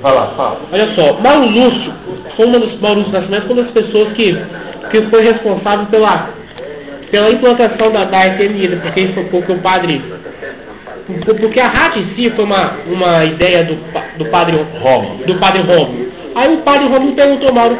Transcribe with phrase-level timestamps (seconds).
[0.00, 0.60] Vai lá, fala.
[0.72, 1.92] Olha só, Mauro Lúcio,
[2.36, 4.32] foi uma dos, Mauro Lúcio Nascimento foi uma das pessoas que,
[4.90, 6.30] que foi responsável pela,
[7.10, 10.02] pela implantação da, da FM porque isso foi porque o padre.
[11.26, 13.76] Porque a rádio em si foi uma, uma ideia do,
[14.16, 15.24] do padre Romulo.
[15.26, 16.06] Do padre Romulo.
[16.34, 17.78] Aí o padre Romulo perguntou Mauro,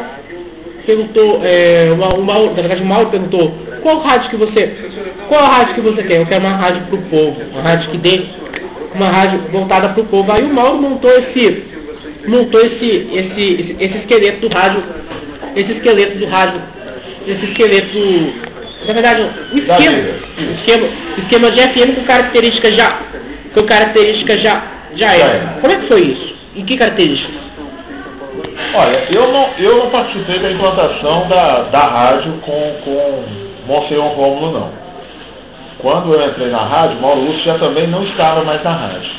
[0.85, 3.51] perguntou, é, uma, uma, na verdade o Mauro perguntou,
[3.81, 4.91] qual rádio que você.
[5.27, 6.19] Qual rádio que você quer?
[6.19, 8.25] Eu quero uma rádio pro povo, uma rádio que dê
[8.93, 10.27] uma rádio voltada para o povo.
[10.31, 11.63] Aí o Mauro montou esse,
[12.27, 14.83] montou esse, esse, esse, esqueleto do rádio,
[15.55, 16.61] esse esqueleto do rádio,
[17.27, 18.33] esse esqueleto,
[18.87, 19.97] na verdade, o esquema,
[20.57, 22.99] esquema, esquema de FM com características já,
[23.55, 24.63] com características já,
[24.95, 25.59] já é.
[25.61, 26.35] Como é que foi isso?
[26.55, 27.41] Em que características?
[28.75, 33.23] Olha, eu não, eu não participei da implantação da, da rádio com, com
[33.67, 34.71] Monsenhor Rômulo, não.
[35.79, 39.09] Quando eu entrei na rádio, Mauro Lúcio já também não estava mais na rádio.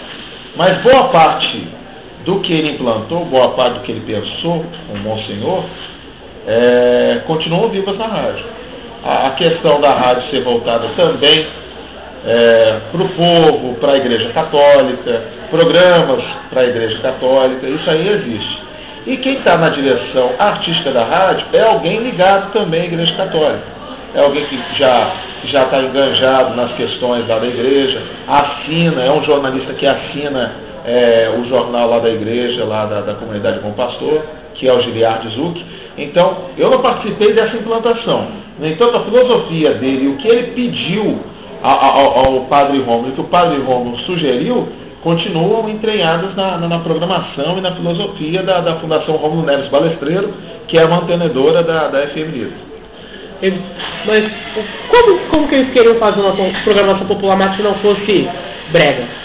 [0.57, 1.67] Mas boa parte
[2.25, 5.65] do que ele implantou, boa parte do que ele pensou, o Monsenhor,
[6.47, 8.45] é, continuam vivas na rádio.
[9.05, 11.47] A, a, questão da rádio ser voltada também
[12.25, 18.09] é, para o povo, para a Igreja Católica, programas para a Igreja Católica, isso aí
[18.09, 18.59] existe.
[19.07, 23.83] E quem está na direção artística da rádio é alguém ligado também à Igreja Católica
[24.15, 29.75] é alguém que já já está enganjado nas questões da igreja, assina, é um jornalista
[29.75, 30.53] que assina
[30.85, 34.23] é, o jornal lá da igreja, lá da, da comunidade Bom Pastor,
[34.55, 35.63] que é o Giliard Zuc.
[35.99, 38.27] Então, eu não participei dessa implantação.
[38.59, 41.21] No entanto, a filosofia dele, o que ele pediu
[41.63, 44.69] ao, ao, ao padre Rômulo, e que o padre Rômulo sugeriu,
[45.03, 50.33] continuam entranhadas na, na, na, programação e na filosofia da, da Fundação Rômulo Neves Balestreiro,
[50.69, 52.73] que é a mantenedora da, da FM
[54.07, 54.21] mas
[54.89, 58.29] como, como que eles queriam fazer uma programação popular mais que não fosse
[58.71, 59.22] brega?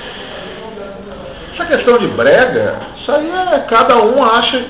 [1.58, 4.64] Essa questão de brega, isso aí é cada um acha.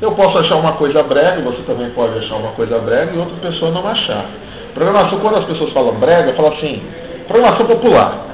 [0.00, 3.34] Eu posso achar uma coisa brega, você também pode achar uma coisa brega e outra
[3.50, 4.26] pessoa não achar.
[4.72, 6.80] Programação, quando as pessoas falam brega, fala assim,
[7.26, 8.26] programação popular.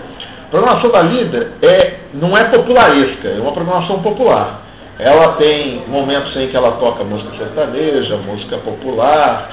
[0.50, 4.60] Programação da líder é, não é popularesca, é uma programação popular.
[4.98, 9.53] Ela tem momentos em que ela toca música sertaneja, música popular,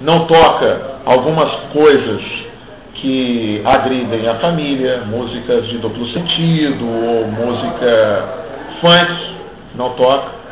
[0.00, 2.43] não toca algumas coisas
[2.94, 8.44] que agridem a família, músicas de duplo sentido ou música
[8.80, 9.34] funk,
[9.74, 10.44] não toca.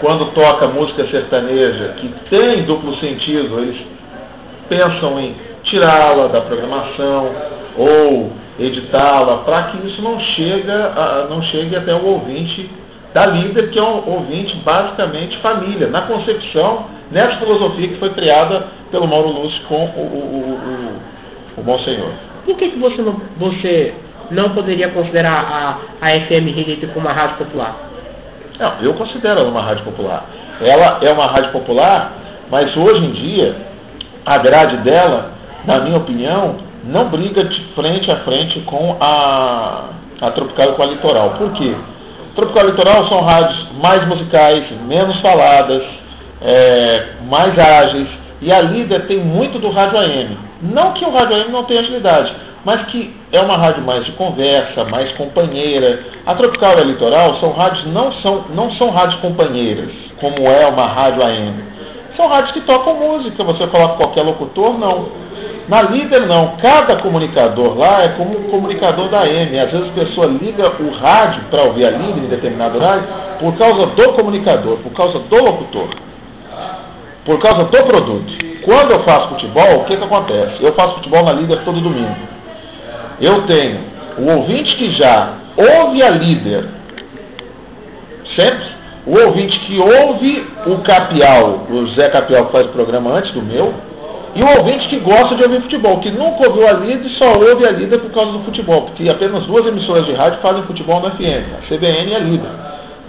[0.00, 3.76] Quando toca música sertaneja que tem duplo sentido, eles
[4.68, 7.30] pensam em tirá-la da programação
[7.76, 12.70] ou editá-la para que isso não, chega a, não chegue até o ouvinte
[13.12, 18.68] da líder, que é um ouvinte basicamente família, na concepção, nessa filosofia que foi criada
[18.90, 21.19] pelo Mauro Lúcio com o, o, o,
[21.60, 22.10] o Bom Senhor.
[22.44, 23.94] Por que, que você, não, você
[24.30, 27.76] não poderia considerar a, a FM Rio como uma rádio popular?
[28.58, 30.24] Não, eu considero ela uma rádio popular.
[30.60, 32.12] Ela é uma rádio popular,
[32.50, 33.56] mas hoje em dia,
[34.26, 35.32] a grade dela,
[35.66, 39.84] na minha opinião, não briga de frente a frente com a,
[40.20, 41.30] a Tropical e com a Litoral.
[41.38, 41.74] Por quê?
[42.34, 45.82] Tropical Litoral são rádios mais musicais, menos faladas,
[46.42, 48.08] é, mais ágeis,
[48.40, 50.49] e a líder tem muito do rádio AM.
[50.62, 52.34] Não que o rádio AM não tenha agilidade,
[52.64, 56.00] mas que é uma rádio mais de conversa, mais companheira.
[56.26, 60.66] A Tropical e a Litoral são rádios não são não são rádios companheiras, como é
[60.70, 61.64] uma rádio AM.
[62.16, 65.08] São rádios que tocam música, você coloca qualquer locutor, não.
[65.68, 69.58] Na líder não, cada comunicador lá é como um comunicador da AM.
[69.58, 73.04] Às vezes a pessoa liga o rádio para ouvir a líder em determinado horário
[73.38, 75.88] por causa do comunicador, por causa do locutor,
[77.24, 78.49] por causa do produto.
[78.64, 80.62] Quando eu faço futebol, o que, que acontece?
[80.62, 82.16] Eu faço futebol na líder todo domingo.
[83.20, 83.80] Eu tenho
[84.18, 86.64] o ouvinte que já ouve a líder,
[88.38, 88.64] sempre,
[89.06, 93.42] o ouvinte que ouve o Capial, o Zé Capial que faz o programa antes do
[93.42, 93.72] meu,
[94.34, 97.30] e o ouvinte que gosta de ouvir futebol, que nunca ouviu a líder e só
[97.30, 101.00] ouve a líder por causa do futebol, porque apenas duas emissoras de rádio fazem futebol
[101.00, 102.50] na FM, a CBN e a líder.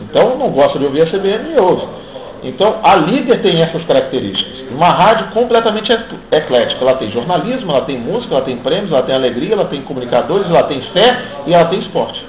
[0.02, 2.01] Então não gosta de ouvir a CBN e ouve.
[2.44, 4.72] Então a líder tem essas características.
[4.72, 5.90] Uma rádio completamente
[6.32, 6.82] eclética.
[6.82, 10.48] Ela tem jornalismo, ela tem música, ela tem prêmios, ela tem alegria, ela tem comunicadores,
[10.48, 12.20] ela tem fé e ela tem esporte.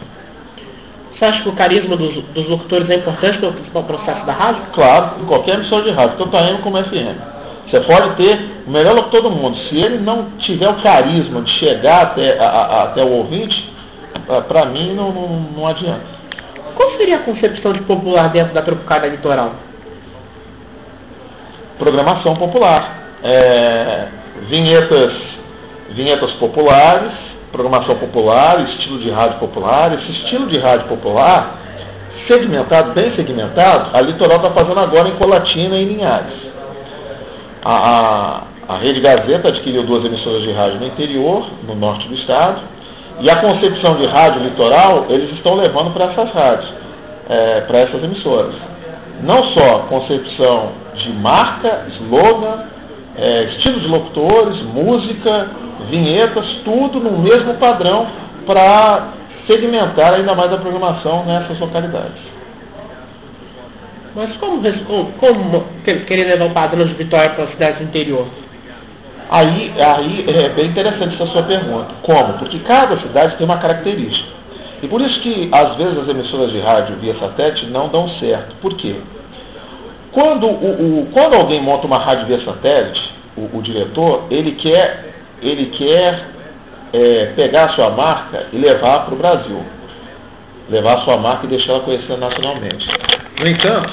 [1.22, 4.62] Você acha que o carisma dos, dos locutores é importante para o processo da rádio?
[4.74, 7.32] Claro, em qualquer emissora de rádio, tanto AM como FM.
[7.70, 9.56] Você pode ter o melhor locutor do mundo.
[9.68, 13.54] Se ele não tiver o carisma de chegar até, a, a, até o ouvinte,
[14.48, 16.04] para mim não, não, não, adianta.
[16.74, 19.52] Qual seria a concepção de popular dentro da Tropicália Litoral?
[21.82, 23.02] Programação popular.
[23.24, 24.08] É,
[24.48, 25.12] vinhetas,
[25.90, 27.12] vinhetas populares,
[27.50, 29.92] programação popular, estilo de rádio popular.
[29.98, 31.58] Esse estilo de rádio popular
[32.30, 36.52] segmentado, bem segmentado, a Litoral está fazendo agora em Colatina e Linhares.
[37.64, 38.42] A, a,
[38.74, 42.60] a Rede Gazeta adquiriu duas emissoras de rádio no interior, no norte do estado,
[43.20, 46.74] e a concepção de rádio litoral eles estão levando para essas rádios,
[47.28, 48.71] é, para essas emissoras.
[49.22, 52.64] Não só concepção de marca, slogan,
[53.16, 55.48] é, estilo de locutores, música,
[55.90, 58.06] vinhetas, tudo no mesmo padrão
[58.46, 59.12] para
[59.48, 62.32] segmentar ainda mais a programação nessas localidades.
[64.14, 64.60] Mas como,
[65.18, 68.26] como querer levar o padrão de Vitória para a cidade do interior?
[69.30, 71.94] Aí, aí é bem interessante essa sua pergunta.
[72.02, 72.34] Como?
[72.34, 74.31] Porque cada cidade tem uma característica.
[74.82, 78.56] E por isso que, às vezes, as emissoras de rádio via satélite não dão certo.
[78.60, 78.96] Por quê?
[80.10, 83.00] Quando, o, o quando alguém monta uma rádio via satélite,
[83.36, 86.26] o, o diretor, ele quer, ele quer
[86.92, 89.64] é, pegar a sua marca e levar para o Brasil.
[90.68, 92.86] Levar a sua marca e deixar ela conhecida nacionalmente.
[93.38, 93.92] No entanto,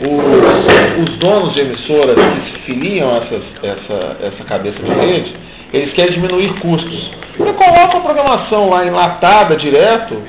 [0.00, 5.34] os, os donos de emissoras que se filiam a essas, essa, essa cabeça de rede,
[5.72, 7.10] eles querem diminuir custos.
[7.34, 10.22] E coloca a programação lá enlatada direto,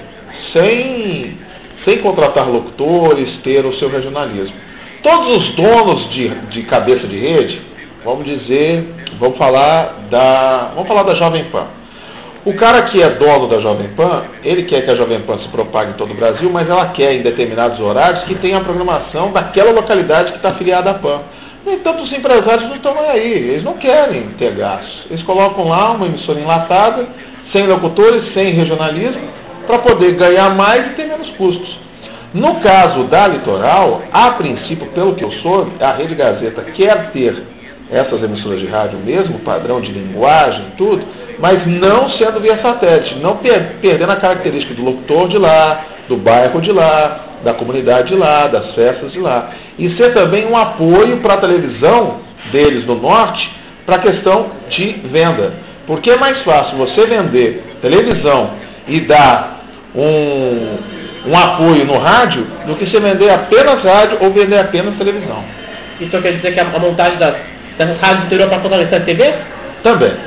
[0.55, 1.37] sem,
[1.85, 4.55] sem contratar locutores, ter o seu regionalismo.
[5.03, 7.61] Todos os donos de, de cabeça de rede,
[8.03, 8.85] vamos dizer,
[9.19, 11.67] vamos falar da, vamos falar da Jovem Pan.
[12.45, 15.49] O cara que é dono da Jovem Pan, ele quer que a Jovem Pan se
[15.49, 19.31] propague em todo o Brasil, mas ela quer em determinados horários que tenha a programação
[19.33, 21.21] daquela localidade que está afiliada à Pan.
[21.67, 25.07] Entanto, os empresários não estão aí, eles não querem ter gasto.
[25.09, 27.07] Eles colocam lá uma emissora enlatada,
[27.53, 29.21] sem locutores, sem regionalismo,
[29.67, 31.77] para poder ganhar mais e ter menos custos.
[32.33, 37.43] No caso da Litoral, a princípio, pelo que eu soube, a Rede Gazeta quer ter
[37.91, 41.05] essas emissoras de rádio mesmo, padrão de linguagem, tudo,
[41.39, 46.17] mas não sendo via satélite, não per perdendo a característica do locutor de lá, do
[46.17, 49.51] bairro de lá, da comunidade de lá, das festas de lá.
[49.77, 53.49] E ser também um apoio para a televisão deles no norte
[53.85, 55.53] para a questão de venda.
[55.85, 58.51] Porque é mais fácil você vender televisão
[58.87, 59.61] e dar
[59.95, 65.43] um, um apoio no rádio do que você vender apenas rádio ou vender apenas televisão.
[66.01, 67.35] Isso quer dizer que a montagem das,
[67.77, 69.23] das rádios interior para fortalecer a TV?
[69.83, 70.26] Também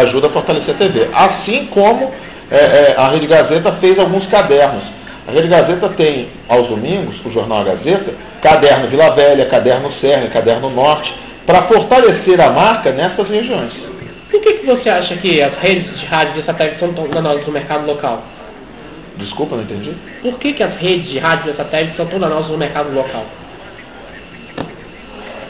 [0.00, 1.08] ajuda a fortalecer a TV.
[1.12, 2.12] Assim como
[2.50, 4.84] é, é, a Rede Gazeta fez alguns cadernos.
[5.26, 8.12] A Rede Gazeta tem, aos domingos, o jornal Gazeta,
[8.42, 11.12] caderno Vila Velha, caderno Serra, caderno Norte,
[11.46, 13.72] para fortalecer a marca nessas regiões.
[14.30, 17.46] Por que, que você acha que as redes de rádio e satélite são tão danosas
[17.46, 18.22] no mercado local?
[19.16, 19.92] Desculpa, não entendi.
[20.22, 23.24] Por que, que as redes de rádio e satélite são tão danosas no mercado local?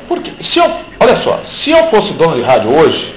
[0.06, 0.66] Porque, se eu,
[1.00, 3.13] olha só, se eu fosse dono de rádio hoje,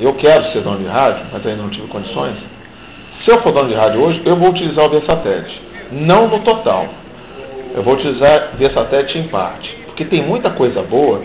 [0.00, 2.36] eu quero ser dono de rádio, mas ainda não tive condições.
[3.24, 5.62] Se eu for dono de rádio hoje, eu vou utilizar o V-Satélite.
[5.92, 6.86] Não no total.
[7.74, 9.68] Eu vou utilizar V-Satélite em parte.
[9.86, 11.22] Porque tem muita coisa boa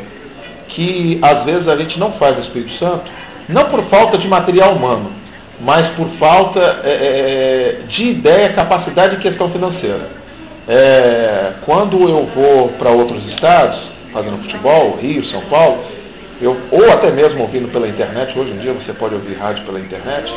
[0.69, 3.09] que às vezes a gente não faz no Espírito Santo,
[3.47, 5.09] não por falta de material humano,
[5.61, 10.09] mas por falta é, é, é de ideia, capacidade e questão financeira.
[10.67, 13.79] É, quando eu vou para outros estados,
[14.11, 15.83] fazendo futebol, Rio, São Paulo,
[16.41, 19.79] eu, ou até mesmo ouvindo pela internet, hoje em dia você pode ouvir rádio pela
[19.79, 20.31] internet,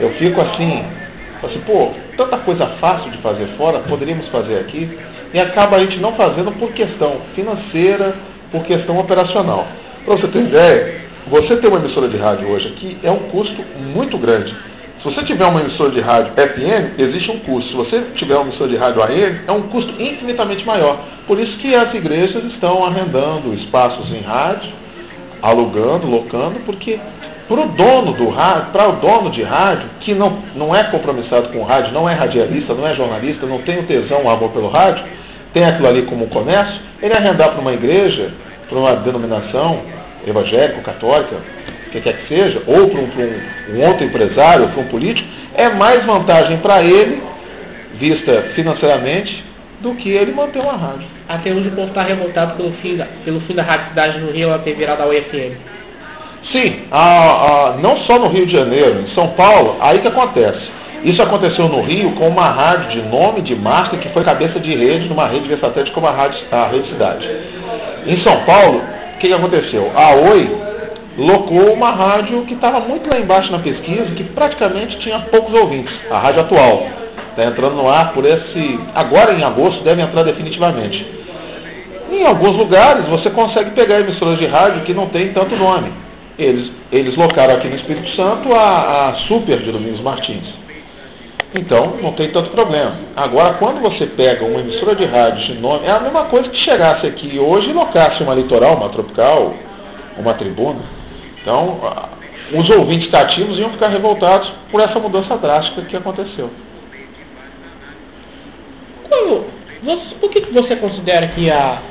[0.00, 0.84] eu fico assim,
[1.42, 4.88] assim, pô, tanta coisa fácil de fazer fora, poderíamos fazer aqui,
[5.34, 8.14] e acaba a gente não fazendo por questão financeira,
[8.50, 9.66] por questão operacional.
[10.04, 13.64] Para você ter ideia, você ter uma emissora de rádio hoje aqui é um custo
[13.94, 14.54] muito grande.
[15.02, 17.70] Se você tiver uma emissora de rádio FM, existe um custo.
[17.70, 20.98] Se você tiver uma emissora de rádio AM, é um custo infinitamente maior.
[21.26, 24.83] Por isso que as igrejas estão arrendando espaços em rádio
[25.44, 26.98] alugando, locando, porque
[27.46, 31.50] para o dono do rádio, para o dono de rádio, que não, não é compromissado
[31.50, 34.50] com o rádio, não é radialista, não é jornalista, não tem o tesão, o amor
[34.52, 35.04] pelo rádio,
[35.52, 38.32] tem aquilo ali como comércio, ele arrendar para uma igreja,
[38.68, 39.82] para uma denominação
[40.26, 41.36] evangélica, católica,
[41.86, 45.28] o que quer que seja, ou para um, um, um outro empresário, para um político,
[45.58, 47.22] é mais vantagem para ele,
[48.00, 49.43] vista financeiramente,
[49.84, 51.06] do que ele manter uma rádio.
[51.28, 54.32] Até hoje o povo está revoltado pelo fim, da, pelo fim da Rádio Cidade no
[54.32, 55.52] Rio ela ter virado a UFM.
[56.50, 60.72] Sim, a, a, não só no Rio de Janeiro, em São Paulo, aí que acontece.
[61.04, 64.74] Isso aconteceu no Rio com uma rádio de nome, de marca, que foi cabeça de
[64.74, 67.28] rede numa rede de satélite como a, rádio, a Rede Cidade.
[68.06, 69.92] Em São Paulo, o que, que aconteceu?
[69.94, 70.64] A Oi
[71.18, 75.94] locou uma rádio que estava muito lá embaixo na pesquisa, que praticamente tinha poucos ouvintes,
[76.10, 77.03] a rádio atual.
[77.36, 78.80] Está entrando no ar por esse.
[78.94, 81.04] Agora em agosto deve entrar definitivamente.
[82.10, 85.92] Em alguns lugares você consegue pegar emissoras de rádio que não tem tanto nome.
[86.38, 90.46] Eles, eles locaram aqui no Espírito Santo a, a Super de Domingos Martins.
[91.56, 92.94] Então não tem tanto problema.
[93.16, 96.70] Agora, quando você pega uma emissora de rádio de nome, é a mesma coisa que
[96.70, 99.54] chegasse aqui hoje e locasse uma litoral, uma tropical,
[100.16, 100.82] uma tribuna.
[101.42, 101.80] Então,
[102.52, 106.48] os ouvintes cativos iam ficar revoltados por essa mudança drástica que aconteceu.
[110.20, 111.82] Por que você considera que a,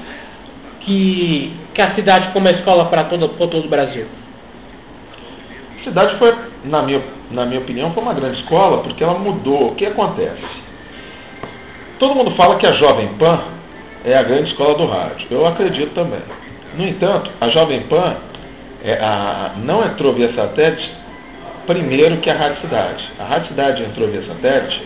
[0.81, 4.05] que, que a cidade foi uma escola para todo, todo o Brasil?
[5.79, 6.33] A cidade foi,
[6.65, 7.01] na minha,
[7.31, 9.71] na minha opinião, foi uma grande escola porque ela mudou.
[9.71, 10.63] O que acontece?
[11.99, 13.43] Todo mundo fala que a Jovem Pan
[14.05, 15.27] é a grande escola do rádio.
[15.29, 16.21] Eu acredito também.
[16.75, 18.15] No entanto, a Jovem Pan
[18.83, 21.03] é, a, não entrou via satélite
[21.65, 23.03] primeiro que a Rádio Cidade.
[23.19, 24.81] A Rádio Cidade entrou via satélite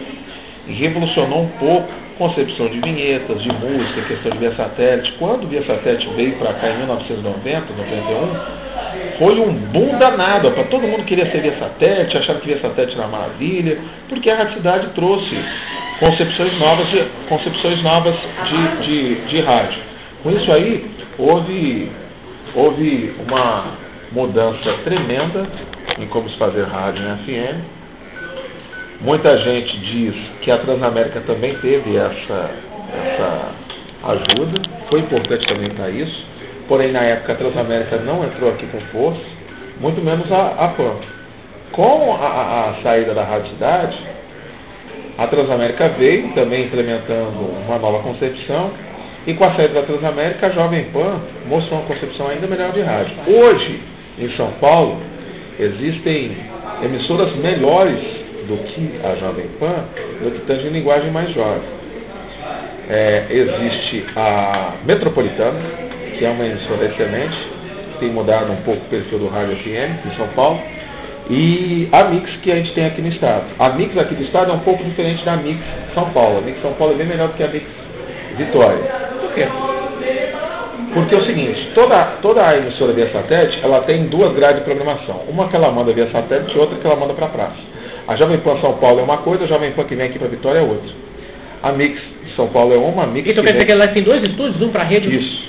[0.67, 5.13] e revolucionou um pouco concepção de vinhetas, de música, questão de via satélite.
[5.19, 8.67] Quando o via satélite veio para cá em 1990, 91,
[9.19, 10.51] foi um boom danado.
[10.51, 13.77] Para todo mundo queria ser via satélite, achava que via satélite era maravilha,
[14.09, 15.35] porque a Rádio Cidade trouxe
[15.99, 18.15] concepções novas de, concepções novas
[18.49, 19.79] de, de, de rádio.
[20.23, 21.91] Com isso aí, houve,
[22.55, 23.65] houve uma
[24.11, 25.47] mudança tremenda
[25.99, 27.76] em como se fazer rádio na FM.
[28.99, 32.49] Muita gente diz que a Transamérica também teve essa,
[32.91, 33.51] essa
[34.05, 36.25] ajuda, foi importante também para isso,
[36.67, 39.21] porém na época a Transamérica não entrou aqui com força,
[39.79, 40.95] muito menos a, a PAN.
[41.73, 43.97] Com a, a, saída da Rádio Cidade,
[45.15, 48.71] a Transamérica veio também implementando uma nova concepção
[49.27, 52.81] e com a saída da Transamérica, a Jovem Pan mostrou uma concepção ainda melhor de
[52.81, 53.13] rádio.
[53.27, 53.79] Hoje,
[54.17, 54.97] em São Paulo,
[55.59, 56.35] existem
[56.81, 58.16] emissoras melhores
[58.47, 59.85] do que a Jovem Pan,
[60.23, 61.61] do que tanto em linguagem mais jovem.
[62.89, 65.59] É, existe a Metropolitana,
[66.17, 67.37] que é uma emissora excelente,
[67.99, 70.59] tem mudado um pouco o perfil do rádio FM em São Paulo,
[71.29, 73.45] e a Mix que a gente tem aqui no estado.
[73.59, 75.59] A Mix aqui do estado é um pouco diferente da Mix
[75.93, 76.37] São Paulo.
[76.37, 77.65] A Mix São Paulo é bem melhor do que a Mix
[78.37, 78.83] Vitória.
[79.19, 79.47] Por quê?
[80.93, 84.63] Porque é o seguinte, toda, toda a emissora via satélite, ela tem duas grades de
[84.63, 85.23] programação.
[85.27, 87.76] Uma que ela manda via satélite e outra que ela manda para a praça.
[88.07, 90.27] A Jovem Pan São Paulo é uma coisa, a Jovem Pan que vem aqui para
[90.27, 90.89] Vitória é outra.
[91.63, 92.01] A Mix
[92.35, 93.29] São Paulo é uma, a Mix...
[93.29, 95.13] Então quer dizer que ela tem dois estúdios, um para a rede?
[95.13, 95.47] Isso.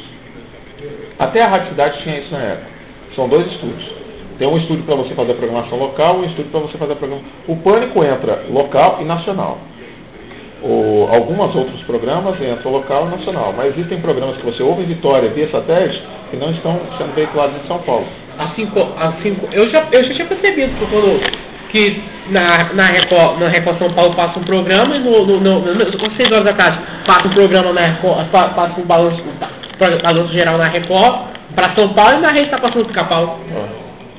[1.19, 2.67] Até a Rádio Cidade tinha isso na época.
[3.15, 3.99] São dois estúdios.
[4.39, 6.93] Tem um estúdio para você fazer a programação local e um estúdio para você fazer
[6.93, 7.31] a programação...
[7.47, 9.59] O Pânico entra local e nacional
[10.63, 14.87] o, alguns outros programas entram local e nacional, mas existem programas que você ouve em
[14.87, 18.07] Vitória via satélite que não estão sendo veiculados em São Paulo.
[18.39, 21.21] Assim, assim eu, já, eu já tinha percebido que, quando,
[21.69, 25.61] que na, na, Record, na Record São Paulo passa um programa e no, no, no,
[25.61, 30.03] no, às 6 horas da tarde passa um programa na Record, passa um balanço, um
[30.03, 33.39] balanço geral na Record para São Paulo e na rede está passando pica-pau.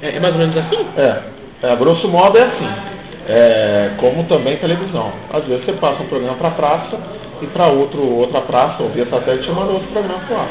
[0.01, 0.07] É.
[0.07, 0.15] é.
[0.15, 0.85] é mais ou menos assim?
[0.97, 1.21] É,
[1.63, 5.13] é, grosso modo é assim é, como também televisão.
[5.31, 6.97] Às vezes você passa um programa para praça
[7.41, 10.49] e para outra praça, ou via satélite, você manda outro programa para lá.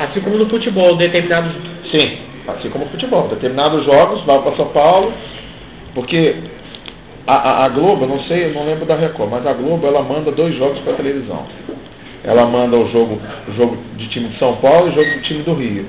[0.00, 1.52] Assim como no futebol, determinados.
[1.92, 2.18] Sim,
[2.54, 3.28] assim como no futebol.
[3.28, 5.12] Determinados jogos vão para São Paulo,
[5.94, 6.36] porque
[7.26, 10.02] a, a, a, Globo, não sei, eu não lembro da Record, mas a Globo ela
[10.02, 11.46] manda dois jogos para televisão.
[12.24, 15.22] Ela manda o jogo, o jogo de time de São Paulo e o jogo do
[15.22, 15.86] time do Rio.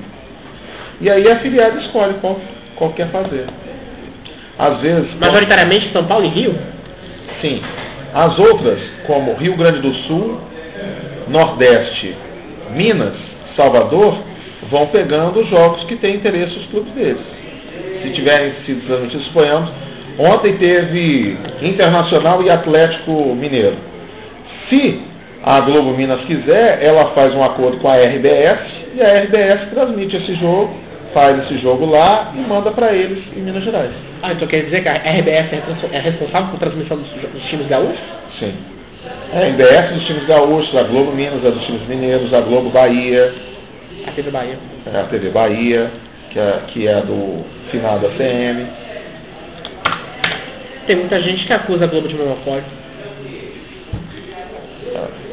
[1.00, 2.38] E aí a afiliada escolhe qual,
[2.76, 3.46] qual quer fazer.
[4.58, 5.10] Às vezes.
[5.14, 6.54] Majoritariamente São Paulo e Rio?
[7.40, 7.60] Sim.
[8.12, 10.38] As outras, como Rio Grande do Sul,
[11.28, 12.14] Nordeste,
[12.72, 13.14] Minas,
[13.56, 14.29] Salvador,
[14.70, 17.20] vão pegando os jogos que têm interesse os clubes deles.
[18.02, 19.70] Se tiverem sido transmitidos, suponhamos,
[20.18, 23.76] ontem teve Internacional e Atlético Mineiro.
[24.68, 25.00] Se
[25.42, 28.60] a Globo Minas quiser, ela faz um acordo com a RBS
[28.94, 33.40] e a RBS transmite esse jogo faz esse jogo lá e manda para eles em
[33.40, 33.90] Minas Gerais.
[34.22, 37.66] Ah, então quer dizer que a RBS é, é responsável por transmissão dos, dos times
[37.66, 37.98] gaúchos?
[38.38, 38.54] Sim.
[39.32, 43.49] A RBS dos times gaúchos, a Globo Minas é dos times mineiros, a Globo Bahia.
[44.06, 44.58] A TV Bahia.
[44.92, 45.90] É a TV Bahia,
[46.30, 48.66] que é, que é do final da CM.
[50.86, 52.64] Tem muita gente que acusa a Globo de monopólio.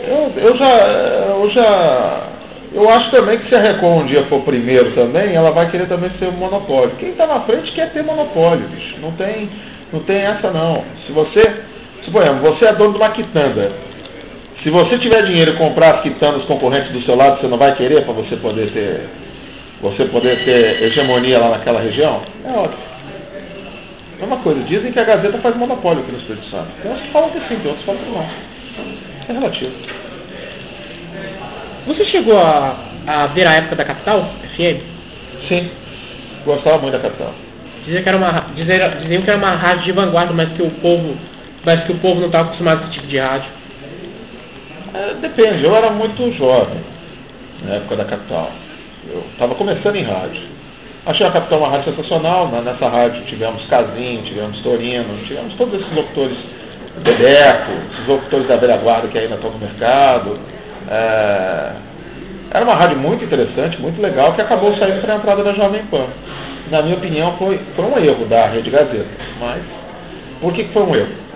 [0.07, 0.74] Eu, eu já.
[1.29, 2.38] Eu já
[2.74, 5.88] eu acho também que se a Record um dia for primeiro também, ela vai querer
[5.88, 6.95] também ser um monopólio.
[7.00, 9.00] Quem está na frente quer ter monopólio, bicho.
[9.01, 9.50] Não tem,
[9.93, 10.83] não tem essa não.
[11.05, 11.63] Se você,
[12.03, 13.87] suponhamos, você é dono de uma quitanda.
[14.67, 17.74] Se você tiver dinheiro e comprar as quitandas concorrentes do seu lado, você não vai
[17.77, 19.07] querer para você poder ter
[19.79, 22.21] você poder ter hegemonia lá naquela região?
[22.43, 22.77] É óbvio.
[24.19, 26.67] É uma coisa, dizem que a Gazeta faz monopólio aqui no Espírito Santo.
[26.81, 28.29] Tem uns que falam que sim, tem outros que falam que não.
[29.29, 29.71] É relativo.
[31.88, 34.81] Você chegou a, a ver a época da Capital FM?
[35.47, 35.69] Sim,
[36.43, 37.33] gostava muito da Capital.
[37.86, 40.71] Diziam que era uma, diziam, diziam que era uma rádio de vanguarda, mas que o
[40.71, 41.15] povo,
[41.65, 43.57] mas que o povo não estava acostumado com esse tipo de rádio.
[44.98, 46.84] É, depende, eu era muito jovem
[47.63, 48.51] na época da capital.
[49.08, 50.42] Eu estava começando em rádio.
[51.06, 52.48] Achei a capital uma rádio sensacional.
[52.50, 56.38] Nessa rádio tivemos Casim, tivemos Torino, tivemos todos esses locutores
[56.98, 60.39] Bebeco, esses locutores da velha guarda que ainda estão no mercado.
[60.89, 61.72] É,
[62.51, 65.84] era uma rádio muito interessante, muito legal, que acabou saindo para a entrada da Jovem
[65.92, 66.08] Pan.
[66.72, 69.06] Na minha opinião, foi, foi um erro da Rede Gazeta.
[69.39, 69.62] Mas,
[70.42, 71.26] por que foi um erro?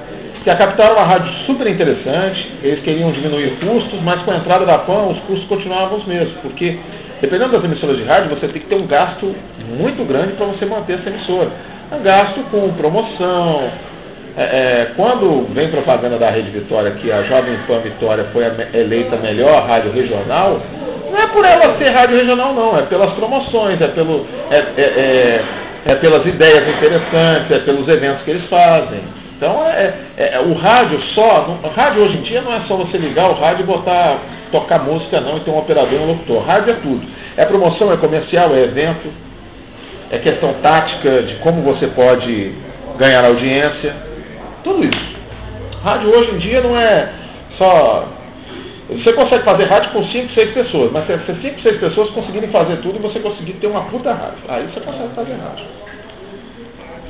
[0.41, 4.37] Porque a Capital era uma rádio super interessante, eles queriam diminuir custos, mas com a
[4.37, 6.79] entrada da PAN os custos continuavam os mesmos, porque
[7.21, 9.35] dependendo das emissoras de rádio, você tem que ter um gasto
[9.77, 11.51] muito grande para você manter essa emissora.
[11.91, 13.69] Um gasto com promoção.
[14.35, 18.43] É, é, quando vem propaganda da Rede Vitória que a Jovem Pan Vitória foi
[18.73, 20.59] eleita melhor rádio regional,
[21.11, 24.85] não é por ela ser rádio regional, não, é pelas promoções, é, pelo, é, é,
[24.85, 25.43] é,
[25.91, 29.20] é pelas ideias interessantes, é pelos eventos que eles fazem.
[29.41, 32.77] Então, é, é, é, o rádio só, o rádio hoje em dia não é só
[32.77, 34.19] você ligar o rádio e botar,
[34.51, 36.45] tocar música não e ter um operador e um locutor.
[36.45, 37.01] Rádio é tudo.
[37.35, 39.11] É promoção, é comercial, é evento,
[40.11, 42.53] é questão tática de como você pode
[42.99, 43.95] ganhar audiência,
[44.63, 45.15] tudo isso.
[45.89, 47.09] Rádio hoje em dia não é
[47.57, 48.09] só.
[48.89, 52.77] Você consegue fazer rádio com 5, 6 pessoas, mas se 5, 6 pessoas conseguirem fazer
[52.83, 55.65] tudo e você conseguir ter uma puta rádio, aí você consegue fazer rádio.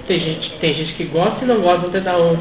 [0.08, 2.38] Tem gente, tem gente que gosta e não gosta do Antena 1.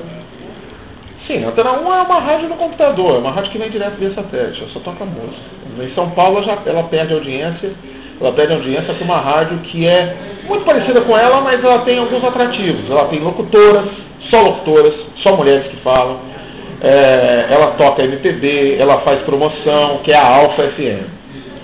[1.26, 3.98] Sim, a Antena 1 é uma rádio no computador, é uma rádio que vem direto
[3.98, 5.60] via satélite, só toca música.
[5.80, 7.72] Em São Paulo já, ela perde audiência,
[8.20, 11.98] ela perde audiência para uma rádio que é muito parecida com ela, mas ela tem
[11.98, 12.90] alguns atrativos.
[12.90, 13.86] Ela tem locutoras,
[14.30, 16.18] só locutoras, só mulheres que falam.
[16.82, 21.06] É, ela toca MPB, ela faz promoção, que é a Alfa FM.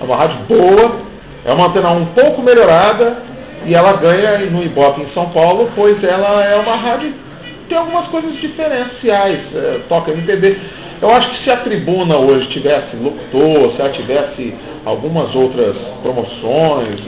[0.01, 1.01] É uma rádio boa,
[1.45, 3.17] é uma antena um pouco melhorada,
[3.67, 7.27] e ela ganha no Ibope em São Paulo, pois ela é uma rádio
[7.69, 10.57] tem algumas coisas diferenciais, é, toca MPB.
[11.03, 17.01] Eu acho que se a tribuna hoje tivesse locutor, se ela tivesse algumas outras promoções,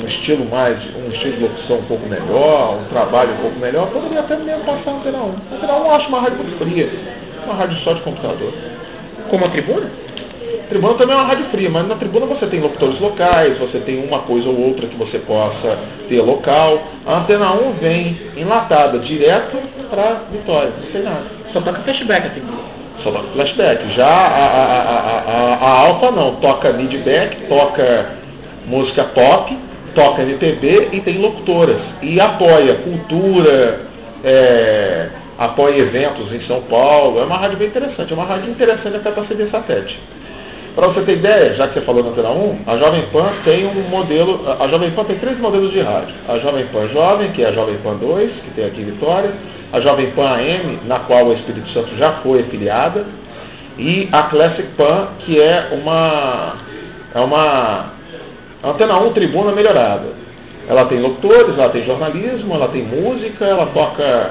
[0.00, 3.90] um estilo mais, um estilo de locução um pouco melhor, um trabalho um pouco melhor,
[3.90, 5.22] poderia até mesmo passar no Antena 1.
[5.22, 6.90] A Antena 1 eu acho uma rádio muito fria,
[7.44, 8.52] uma rádio só de computador.
[9.28, 9.90] Como a tribuna?
[10.68, 14.04] Tribuna também é uma rádio fria, mas na tribuna você tem locutores locais, você tem
[14.04, 15.78] uma coisa ou outra que você possa
[16.08, 16.82] ter local.
[17.06, 19.56] A Antena 1 vem enlatada direto
[19.88, 21.22] para Vitória, não tem nada.
[21.52, 22.42] Só toca flashback aqui.
[23.02, 23.94] Só toca flashback.
[23.96, 28.06] Já a, a, a, a, a Alfa não, toca midback, toca
[28.66, 29.56] música pop,
[29.94, 31.80] toca MPB e tem locutoras.
[32.02, 33.80] E apoia cultura,
[34.24, 37.20] é, apoia eventos em São Paulo.
[37.20, 39.96] É uma rádio bem interessante, é uma rádio interessante até para ser satélite.
[40.76, 43.64] Para você ter ideia, já que você falou na Antena 1, a Jovem Pan tem
[43.66, 46.14] um modelo, a Jovem Pan tem três modelos de rádio.
[46.28, 49.32] A Jovem Pan Jovem, que é a Jovem Pan 2, que tem aqui em Vitória,
[49.72, 53.06] a Jovem Pan AM, na qual o Espírito Santo já foi afiliada,
[53.78, 56.56] e a Classic Pan, que é uma,
[57.14, 57.92] é uma
[58.62, 60.08] Antena 1 tribuna melhorada.
[60.68, 64.30] Ela tem locutores, ela tem jornalismo, ela tem música, ela toca,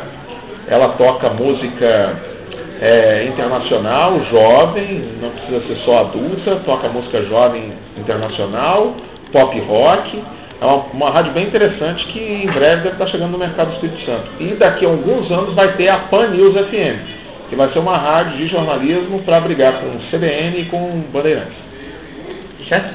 [0.68, 2.35] ela toca música
[2.82, 8.96] é, internacional, jovem, não precisa ser só adulta, toca música jovem internacional,
[9.32, 10.24] pop rock.
[10.62, 13.74] É uma, uma rádio bem interessante que em breve deve estar chegando no mercado do
[13.76, 14.30] Espírito Santo.
[14.40, 17.98] E daqui a alguns anos vai ter a Pan News FM, que vai ser uma
[17.98, 21.66] rádio de jornalismo para brigar com o CBN e com o Bandeirantes.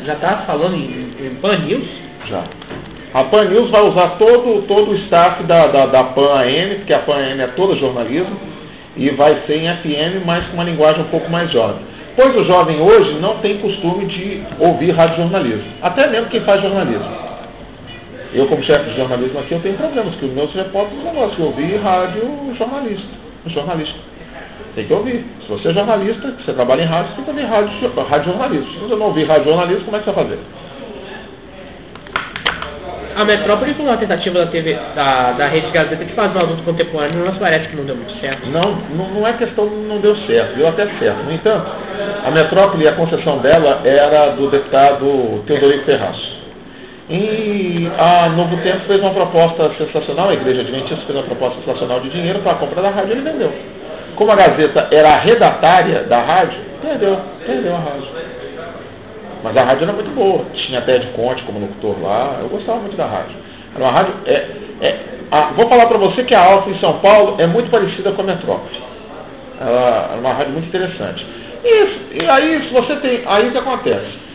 [0.04, 1.86] Já está falando em, em Pan News?
[2.28, 2.44] Já.
[3.14, 6.94] A Pan News vai usar todo, todo o staff da, da, da Pan AM, porque
[6.94, 8.49] a Pan AM é toda jornalismo
[8.96, 11.82] e vai ser em FM, mas com uma linguagem um pouco mais jovem.
[12.16, 16.60] Pois o jovem hoje não tem costume de ouvir rádio jornalismo, até mesmo quem faz
[16.60, 17.30] jornalismo.
[18.32, 21.36] Eu, como chefe de jornalismo aqui, eu tenho problemas, que os meus repórteres não gostam
[21.36, 23.08] de ouvir rádio jornalista.
[23.46, 23.98] jornalista.
[24.74, 25.24] Tem que ouvir.
[25.42, 27.70] Se você é jornalista, você trabalha em rádio, você tem que ouvir rádio,
[28.08, 28.70] rádio jornalista.
[28.70, 30.38] Se você não ouvir rádio jornalista, como é que você vai fazer?
[33.16, 36.62] A Metrópole foi uma tentativa da TV, da, da Rede Gazeta de fazer um adulto
[36.62, 38.48] contemporâneo, nos parece que não deu muito certo.
[38.48, 41.24] Não, não, é questão não deu certo, deu até certo.
[41.24, 41.66] No entanto,
[42.24, 46.16] a Metrópole, a concessão dela era do deputado Teodorico Ferraz.
[47.08, 52.00] E a Novo Tempo fez uma proposta sensacional, a Igreja Adventista fez uma proposta sensacional
[52.00, 53.52] de dinheiro para a compra da rádio, ele vendeu.
[54.14, 58.39] Como a Gazeta era redatária da rádio, perdeu, perdeu a rádio.
[59.42, 60.44] Mas a rádio era muito boa.
[60.54, 62.38] Tinha Ted Conte como locutor lá.
[62.40, 63.36] Eu gostava muito da rádio.
[63.74, 64.14] Era uma rádio.
[64.26, 64.36] É,
[64.82, 64.98] é,
[65.30, 68.22] a, vou falar para você que a Alfa em São Paulo é muito parecida com
[68.22, 68.80] a Metrópole.
[69.60, 71.24] Ela é uma rádio muito interessante.
[71.64, 73.22] E, e aí você tem.
[73.26, 74.30] Aí o que acontece?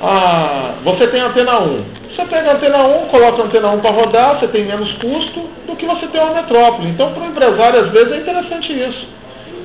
[0.00, 3.80] Ah, você tem a antena 1, Você pega a antena 1, coloca a antena 1
[3.80, 6.90] para rodar, você tem menos custo do que você tem uma metrópole.
[6.90, 9.06] Então, para o empresário, às vezes, é interessante isso.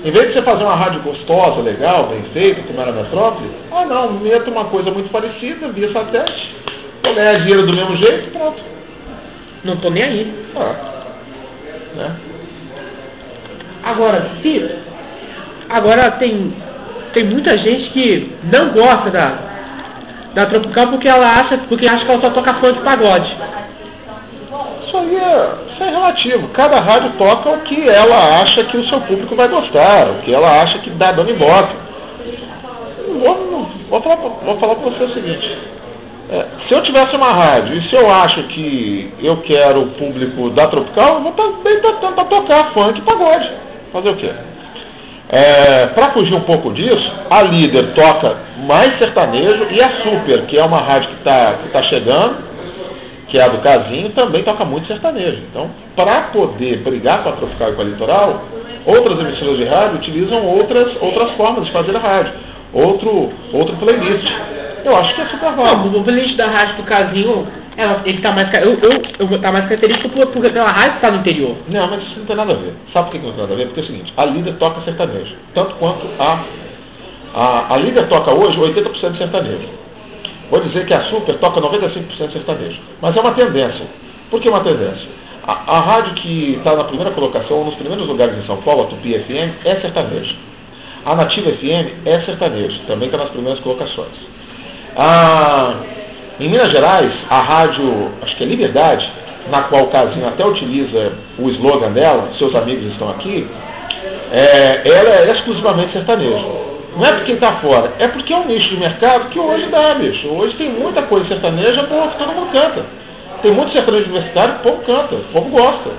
[0.04, 3.52] Em vez de você fazer uma rádio gostosa, legal, bem feita, como era a metrópole,
[3.72, 6.56] ah não, meto uma coisa muito parecida, via satélite,
[7.06, 8.62] vou ganhar dinheiro do mesmo jeito pronto.
[9.64, 10.34] Não tô nem aí.
[10.56, 10.76] Ah,
[11.96, 12.16] né?
[13.84, 14.76] Agora, se.
[15.70, 16.54] Agora tem.
[17.14, 19.38] Tem muita gente que não gosta da,
[20.34, 23.36] da Tropical porque ela acha, porque acha que ela só toca funk pagode.
[24.88, 25.50] Isso aí é,
[25.82, 26.48] isso é relativo.
[26.50, 30.34] Cada rádio toca o que ela acha que o seu público vai gostar, o que
[30.34, 31.76] ela acha que dá dano em bote.
[33.08, 34.18] Vou, vou, falar,
[34.60, 35.58] falar para você o seguinte.
[36.30, 40.50] É, se eu tivesse uma rádio e se eu acho que eu quero o público
[40.52, 43.52] da Tropical, eu vou também estar tentando tocar funk e pagode.
[43.92, 44.32] Fazer o quê?
[45.34, 48.36] É, para fugir um pouco disso, a líder toca
[48.68, 52.51] mais sertanejo e a Super, que é uma rádio que está que tá chegando,
[53.32, 55.40] que é a do Casinho, também toca muito sertanejo.
[55.50, 58.44] Então, para poder brigar com a Tropical e com a Litoral,
[58.86, 62.34] outras emissoras de rádio utilizam outras, outras formas de fazer a rádio,
[62.74, 64.28] outro, outro playlist.
[64.84, 65.98] Eu acho que é super válido.
[65.98, 69.66] O playlist da rádio do Casinho, ela, ele tá mais, eu, eu, eu, tá mais
[69.70, 71.56] característico por, por aquela rádio que tá no interior.
[71.70, 72.74] Não, mas isso não tem nada a ver.
[72.94, 73.66] Sabe por que não tem nada a ver?
[73.68, 76.44] Porque é o seguinte, a líder toca sertanejo, tanto quanto a.
[77.34, 79.70] A, a líder toca hoje 80% de sertanejo.
[80.52, 82.78] Vou dizer que a Super toca 95% de sertanejo.
[83.02, 83.86] Mas é uma tendência.
[84.30, 85.08] Por que uma tendência?
[85.48, 88.86] A, a rádio que está na primeira colocação, nos primeiros lugares em São Paulo, a
[88.88, 90.36] Tupi FM, é sertanejo.
[91.06, 94.12] A Nativa FM é sertanejo, também está nas primeiras colocações.
[96.40, 99.10] Em Minas Gerais, a rádio, acho que é Liberdade,
[99.50, 103.48] na qual o Casinho até utiliza o slogan dela, seus amigos estão aqui,
[104.32, 106.71] é, ela é exclusivamente sertanejo.
[106.96, 109.94] Não é porque está fora, é porque é um nicho de mercado que hoje dá,
[109.96, 110.28] bicho.
[110.28, 112.86] Hoje tem muita coisa sertaneja, pô, que todo mundo canta.
[113.42, 115.90] Tem muito sertanejo universitário, o povo canta, o povo gosta.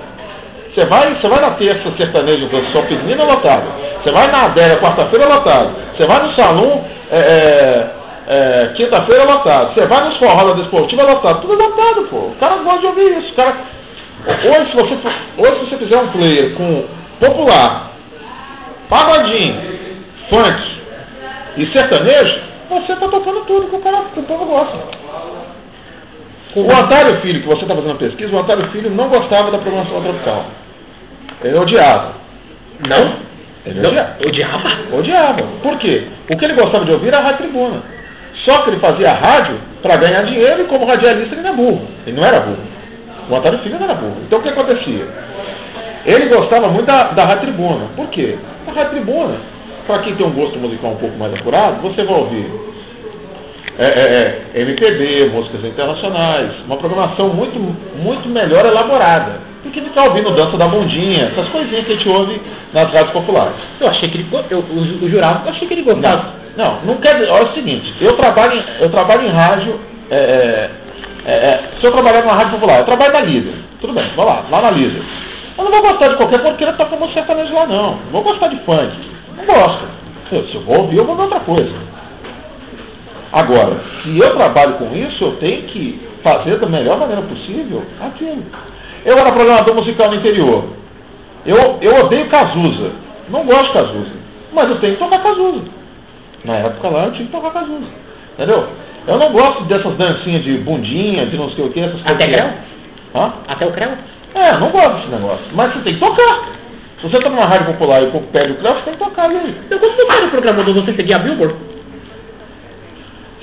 [0.69, 3.63] Você vai, você vai na terça sertanejo São Firmino, é lotado.
[4.01, 5.75] Você vai na adega quarta-feira, é lotado.
[5.97, 7.91] Você vai no salão, é, é,
[8.27, 9.73] é, quinta-feira, é lotado.
[9.73, 11.41] Você vai nos forró da desportiva, é lotado.
[11.41, 12.17] Tudo é lotado, pô.
[12.17, 13.33] O cara gosta de ouvir isso.
[13.33, 13.57] Cara...
[14.25, 14.93] Hoje, se você,
[15.37, 16.85] hoje, se você fizer um player com
[17.19, 17.91] popular,
[18.89, 19.61] pagodinho,
[20.31, 20.72] funk
[21.57, 22.39] e sertanejo,
[22.69, 24.77] você está tocando tudo que o, cara, que o povo gosta.
[26.55, 29.57] O Antário Filho, que você está fazendo a pesquisa, o Antário Filho não gostava da
[29.57, 30.45] programação tropical.
[31.43, 32.13] Ele odiava.
[32.79, 33.15] Não?
[33.65, 34.15] Ele Não, odiava.
[34.27, 34.69] odiava?
[34.97, 35.43] Odiava.
[35.61, 36.07] Por quê?
[36.29, 37.81] O que ele gostava de ouvir era a rádio tribuna.
[38.47, 41.87] Só que ele fazia rádio para ganhar dinheiro e como radialista ele não é burro.
[42.05, 42.63] Ele não era burro.
[43.29, 44.17] O Antário Filho não era burro.
[44.27, 45.07] Então o que acontecia?
[46.05, 47.87] Ele gostava muito da, da rádio tribuna.
[47.95, 48.37] Por quê?
[48.67, 49.37] A rádio tribuna,
[49.85, 52.73] para quem tem um gosto musical um pouco mais apurado, você vai ouvir
[53.75, 57.57] é, é, é, MPB, músicas internacionais, uma programação muito,
[57.97, 62.09] muito melhor elaborada do que ficar ouvindo dança da bundinha, essas coisinhas que a gente
[62.09, 62.39] ouve
[62.71, 63.55] nas rádios populares.
[63.79, 64.27] Eu achei que ele.
[64.31, 66.33] Eu, eu, eu jurava, eu achei que ele gostava.
[66.55, 67.31] Não, não quer dizer.
[67.31, 69.79] Olha o seguinte, eu trabalho em, eu trabalho em rádio.
[70.11, 70.69] é, é,
[71.25, 73.55] é, é, se eu trabalhar numa rádio popular, eu trabalho na Líder.
[73.81, 75.01] Tudo bem, vou lá, lá na Líder.
[75.57, 77.91] Eu não vou gostar de qualquer porque ele toca música sertaneja lá, não.
[77.91, 79.12] Não vou gostar de funk.
[79.37, 79.87] Não gosto.
[80.31, 81.73] Eu, se eu vou ouvir, eu vou ver outra coisa.
[83.31, 88.43] Agora, se eu trabalho com isso, eu tenho que fazer da melhor maneira possível aquilo.
[89.05, 90.65] Eu era programador musical no interior.
[91.45, 92.91] Eu, eu odeio Cazuza.
[93.29, 94.13] Não gosto de Cazuza.
[94.53, 95.65] Mas eu tenho que tocar Cazuza.
[96.45, 97.87] Na época lá eu tinha que tocar Cazuza.
[98.33, 98.67] Entendeu?
[99.05, 102.41] Eu não gosto dessas dancinhas de bundinha, de não sei o que, essas Até coisas.
[102.41, 102.53] Creu?
[103.15, 103.33] Hã?
[103.47, 103.89] Até o Creu?
[104.35, 105.45] É, eu não gosto desse negócio.
[105.53, 106.49] Mas você tem que tocar.
[107.03, 109.25] Se você tá numa rádio popular e o povo pede o você tem que tocar
[109.25, 109.57] ali.
[109.65, 111.55] Então, quando você era programador, você seguia a Billboard?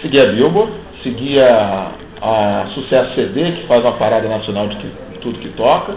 [0.00, 1.90] Seguia a Billboard, seguia
[2.22, 5.94] a Sucesso CD, que faz uma parada nacional de que- tudo que toca,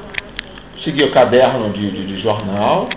[0.83, 2.89] seguia o caderno de, de- de jornal,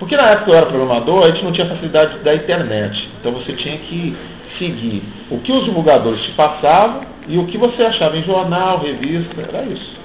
[0.00, 3.30] porque na época que eu era programador, a gente não tinha facilidade da internet, então
[3.30, 4.16] você tinha que
[4.58, 5.00] seguir
[5.30, 9.62] o que os divulgadores te passavam e o que você achava em jornal, revista, era
[9.64, 9.96] isso.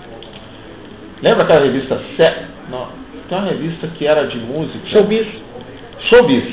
[1.25, 2.31] Lembra aquela revista Se...
[2.69, 4.79] Não, tem uma revista que era de música.
[4.89, 5.27] Showbiz.
[6.09, 6.43] Showbiz.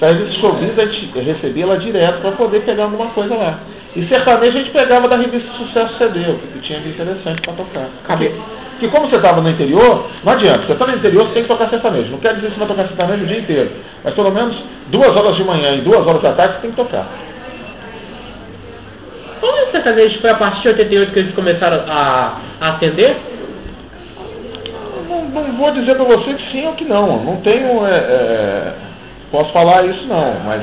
[0.00, 3.58] Essa revista Showbiz a gente recebia ela direto para poder pegar alguma coisa lá.
[3.94, 7.52] E sertanejo a gente pegava da revista Sucesso CD, o que tinha de interessante para
[7.52, 7.88] tocar.
[8.08, 8.34] Cabeça.
[8.72, 10.66] Porque como você estava no interior, não adianta.
[10.66, 12.10] Você está no interior, você tem que tocar sertanejo.
[12.10, 13.70] Não quer dizer que você vai tocar sertanejo o dia inteiro.
[14.02, 14.56] Mas pelo menos
[14.88, 17.06] duas horas de manhã e duas horas da tarde você tem que tocar.
[19.38, 23.33] Qual é sertanejo foi a partir de 88 que eles começaram a, a atender?
[25.08, 27.24] Não, não vou dizer para você que sim ou que não.
[27.24, 27.86] Não tenho.
[27.86, 28.72] é, é,
[29.30, 30.62] posso falar isso não, mas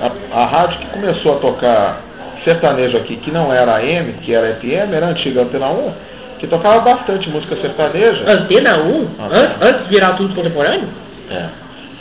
[0.00, 2.00] a, a rádio que começou a tocar
[2.44, 5.92] sertanejo aqui que não era AM, que era FM, era a antiga Antena 1,
[6.38, 8.24] que tocava bastante música sertaneja.
[8.28, 9.08] Antena 1?
[9.18, 10.88] Ah, An antes de virar tudo contemporâneo?
[11.30, 11.46] É.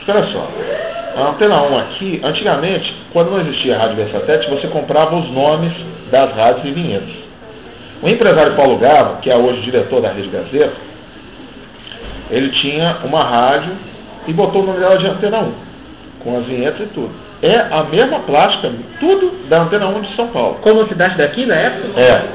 [0.07, 0.47] Olha só,
[1.15, 5.73] a Antena 1 aqui, antigamente, quando não existia rádio Versatete, você comprava os nomes
[6.11, 7.21] das rádios e vinhetas.
[8.01, 10.90] O empresário Paulo Gava, que é hoje diretor da Rede Gazeta,
[12.31, 13.75] ele tinha uma rádio
[14.27, 15.53] e botou o nome dela de Antena 1,
[16.23, 17.11] com as vinhetas e tudo.
[17.41, 20.59] É a mesma plástica, tudo da Antena 1 de São Paulo.
[20.61, 22.01] Como a cidade daqui na época?
[22.01, 22.27] É,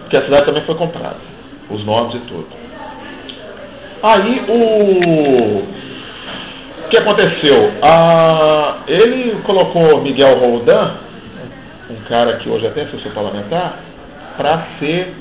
[0.00, 1.18] porque a cidade também foi comprada,
[1.70, 2.46] os nomes e tudo.
[4.02, 7.72] Aí o, o que aconteceu?
[7.82, 10.94] Ah, ele colocou Miguel Roldan,
[11.90, 13.78] um cara que hoje até é assessor parlamentar,
[14.36, 15.14] para ser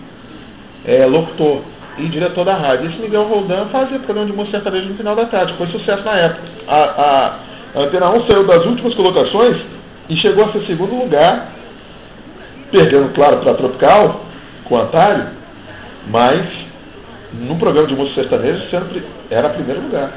[0.85, 1.61] é, locutor
[1.99, 2.89] e diretor da rádio.
[2.89, 6.13] Esse Miguel Roldan fazia programa de música sertaneja no final da tarde, foi sucesso na
[6.13, 6.41] época.
[6.67, 7.35] A, a,
[7.75, 9.57] a Antena 1 saiu das últimas colocações
[10.09, 11.49] e chegou a ser segundo lugar,
[12.71, 14.25] perdendo, claro, para a Tropical,
[14.65, 15.27] com o Antário,
[16.07, 16.45] mas
[17.33, 20.11] no programa de música sertaneja sempre era primeiro lugar.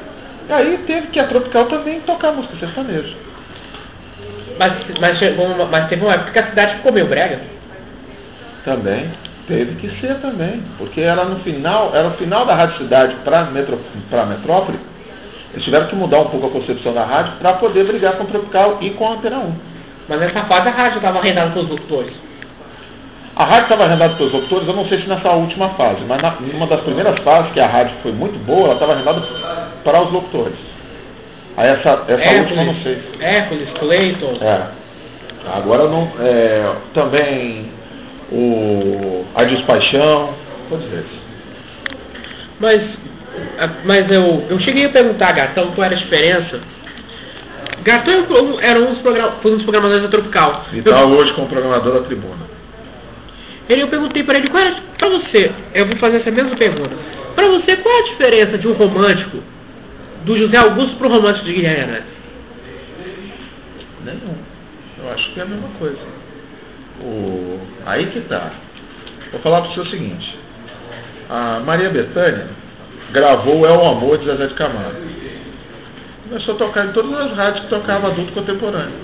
[0.49, 3.13] E aí teve que a Tropical também tocar música sertaneja.
[4.59, 7.39] Mas, mas, chegou uma- mas teve uma época que a cidade ficou meio brega.
[8.65, 9.09] Também.
[9.47, 10.63] Teve que ser também.
[10.77, 13.79] Porque era no final, era o final da Rádio Cidade para metro,
[14.11, 14.79] a metrópole.
[15.53, 18.27] Eles tiveram que mudar um pouco a concepção da rádio para poder brigar com o
[18.27, 19.55] Tropical e com a Antena 1.
[20.09, 22.13] Mas nessa fase a rádio estava arrendada pelos locutores.
[23.35, 26.31] A rádio estava arrendada pelos locutores, eu não sei se nessa última fase, mas na,
[26.39, 29.21] numa das primeiras fases que a rádio foi muito boa, ela estava arrendada
[29.83, 30.57] para os locutores.
[31.57, 33.01] Aí essa, essa última eu não sei.
[33.19, 34.37] Hércules, Clayton.
[34.41, 34.61] É.
[35.53, 36.09] Agora não.
[36.19, 37.69] É, também
[38.33, 40.33] o Adis Paixão,
[40.69, 41.23] todos esses.
[42.59, 42.79] Mas,
[43.59, 46.59] a- mas eu, eu cheguei a perguntar a Gatão qual era a diferença.
[47.83, 48.25] Gatão
[48.61, 50.65] era um dos, progra- foi um dos programadores da Tropical.
[50.73, 52.53] E está hoje com o programador da tribuna.
[53.69, 56.95] Ele, eu perguntei pra ele, qual era, pra você, eu vou fazer essa mesma pergunta.
[57.35, 59.37] Pra você, qual é a diferença de um romântico,
[60.25, 62.13] do José Augusto pro romântico de Guilherme Arantes?
[64.05, 64.35] Nenhum.
[65.03, 65.97] Eu acho que é a mesma coisa.
[67.01, 67.59] O...
[67.85, 68.51] Aí que tá.
[69.31, 70.37] Vou falar para você o seguinte.
[71.29, 72.47] A Maria Bethânia
[73.11, 74.97] gravou É o Amor de Zezé de Camargo.
[76.27, 78.95] Começou a tocar em todas as rádios que tocava adulto contemporâneo.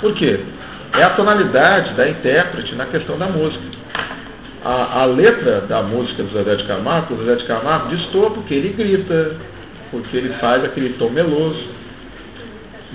[0.00, 0.40] Por quê?
[0.94, 3.64] É a tonalidade da intérprete na questão da música.
[4.64, 8.54] A, a letra da música do Zezé de Camargo, o Zezé de Camargo destoa porque
[8.54, 9.36] ele grita,
[9.90, 11.75] porque ele faz aquele tom meloso.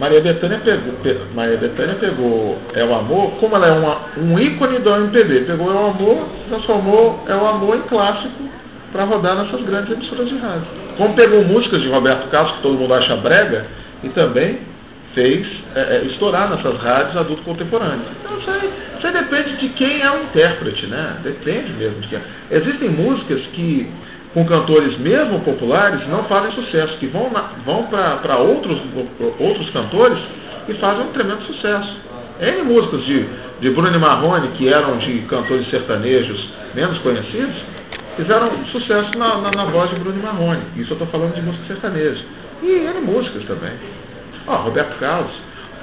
[0.02, 4.40] Maria Bethânia pegou, pe- Maria Bethânia pegou É o Amor, como ela é uma, um
[4.40, 8.50] ícone do MPB, pegou É o Amor, transformou É o Amor em clássico
[8.92, 10.66] para rodar nessas grandes emissoras de rádio.
[10.98, 13.66] Como pegou músicas de Roberto Carlos, que todo mundo acha brega,
[14.04, 14.60] e também
[15.14, 18.02] fez é, é, estourar nessas rádios adulto contemporâneo.
[18.22, 21.18] Então isso aí, isso aí depende de quem é o intérprete, né?
[21.24, 22.58] Depende mesmo de quem é.
[22.58, 23.90] Existem músicas que
[24.34, 27.30] com cantores mesmo populares não fazem sucesso, que vão,
[27.66, 28.80] vão para outros,
[29.40, 30.20] outros cantores
[30.68, 31.98] e fazem um tremendo sucesso.
[32.40, 33.26] N músicas de,
[33.60, 37.56] de Bruno e Marrone, que eram de cantores sertanejos menos conhecidos,
[38.16, 40.62] fizeram sucesso na, na, na voz de Bruno e Marrone.
[40.78, 42.24] Isso eu estou falando de música sertaneja.
[42.64, 43.74] E N músicas também.
[44.48, 45.32] Ó, Roberto Carlos,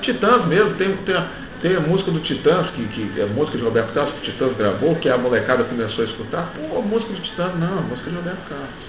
[0.02, 1.16] Titãs mesmo, tem, tem,
[1.60, 4.32] tem a música do Titãs, que, que é a música de Roberto Carlos que o
[4.32, 6.52] Titãs gravou, que a molecada começou a escutar.
[6.54, 8.88] Pô, música do Titãs, não, música de Roberto Carlos.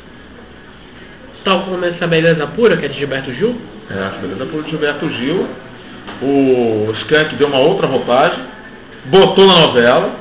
[1.43, 3.55] Tal como essa beleza pura, que é de Gilberto Gil.
[3.89, 5.47] É, a beleza por Gilberto Gil.
[6.21, 8.43] O Skank deu uma outra roupagem,
[9.05, 10.11] botou na novela.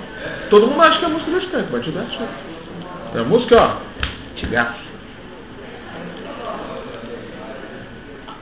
[0.48, 2.28] Todo mundo acha que é a música do Skank, mas Gilberto Gil.
[3.14, 3.76] É a música, ó,
[4.36, 4.88] Tigaço.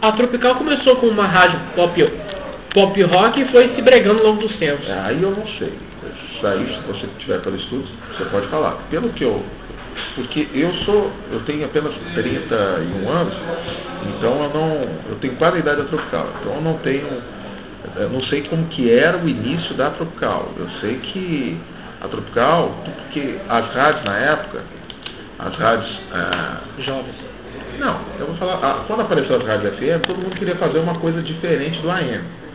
[0.03, 2.13] A Tropical começou com uma rádio pop,
[2.77, 4.87] pop rock e foi se bregando ao longo dos tempos.
[4.87, 5.73] É, aí eu não sei.
[6.35, 8.77] Isso aí, se você tiver pelo estudo, você pode falar.
[8.91, 9.43] Pelo que eu.
[10.15, 11.11] Porque eu sou.
[11.33, 13.35] Eu tenho apenas 31 anos,
[14.09, 14.89] então eu não.
[15.09, 16.29] Eu tenho quase a idade da Tropical.
[16.41, 17.07] Então eu não tenho.
[17.97, 20.51] Eu não sei como que era o início da Tropical.
[20.59, 21.59] Eu sei que
[22.03, 24.61] a Tropical, porque as rádios na época,
[25.39, 26.01] as rádios.
[26.13, 27.15] ah, Jovens.
[27.79, 28.59] não, eu vou falar.
[28.63, 32.46] ah, quando apareceu as rádios FM, todo mundo queria fazer uma coisa diferente do AM.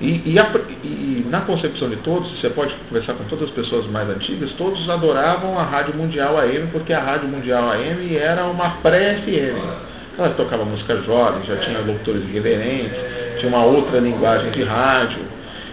[0.00, 0.50] E, e, a-
[0.82, 4.88] e na concepção de todos, você pode conversar com todas as pessoas mais antigas, todos
[4.90, 9.56] adoravam a Rádio Mundial AM, porque a Rádio Mundial AM era uma pré-FM.
[10.18, 12.96] Ela tocava música jovem, já tinha locutores irreverentes,
[13.38, 15.22] tinha uma outra linguagem de rádio.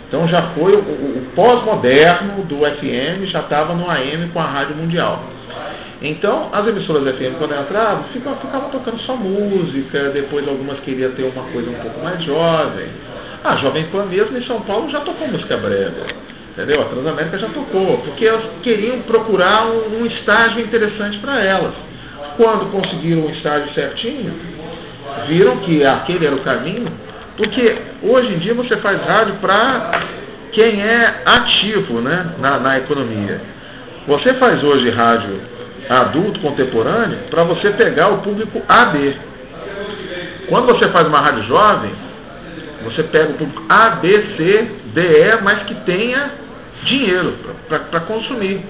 [0.08, 4.76] Então já foi o, o- pós-moderno do FM, já estava no AM com a Rádio
[4.76, 5.24] Mundial.
[6.04, 11.22] Então, as emissoras FM, quando entravam, ficavam, ficavam tocando só música, depois algumas queriam ter
[11.24, 12.88] uma coisa um pouco mais jovem.
[13.44, 16.06] A Jovem Pan mesmo em São Paulo já tocou música brega.
[16.52, 16.82] Entendeu?
[16.82, 21.74] A Transamérica já tocou, porque elas queriam procurar um, um estágio interessante para elas.
[22.38, 24.34] Quando conseguiram um estágio certinho,
[25.28, 26.86] viram que aquele era o caminho,
[27.36, 27.64] porque
[28.04, 30.02] hoje em dia você faz rádio para
[30.52, 33.42] quem é ativo né, na, na economia.
[34.08, 35.40] Você faz hoje rádio
[35.90, 39.18] adulto, contemporâneo, para você pegar o público AD.
[40.48, 41.92] Quando você faz uma rádio jovem,
[42.84, 46.32] você pega o público A, B, C, D, E, mas que tenha
[46.86, 47.36] dinheiro
[47.68, 48.62] para consumir.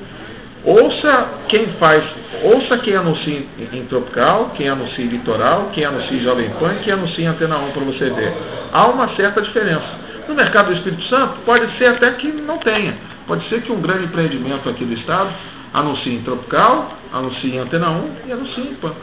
[0.64, 2.04] Ouça quem faz,
[2.44, 3.44] ouça quem anuncia
[3.74, 7.58] em, Tropical, quem anuncia em Litoral, quem anuncia em Jovem Pan, quem anuncia em Antena
[7.58, 8.34] 1 para você ver.
[8.72, 10.02] Há uma certa diferença.
[10.28, 12.96] No mercado do Espírito Santo, pode ser até que não tenha.
[13.26, 15.32] Pode ser que um grande empreendimento aqui do Estado
[15.74, 18.94] anuncie em Tropical, anuncie em Antena 1 e anuncie em PAN.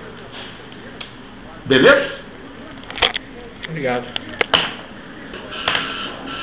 [1.66, 2.10] Beleza?
[3.68, 4.27] Obrigado.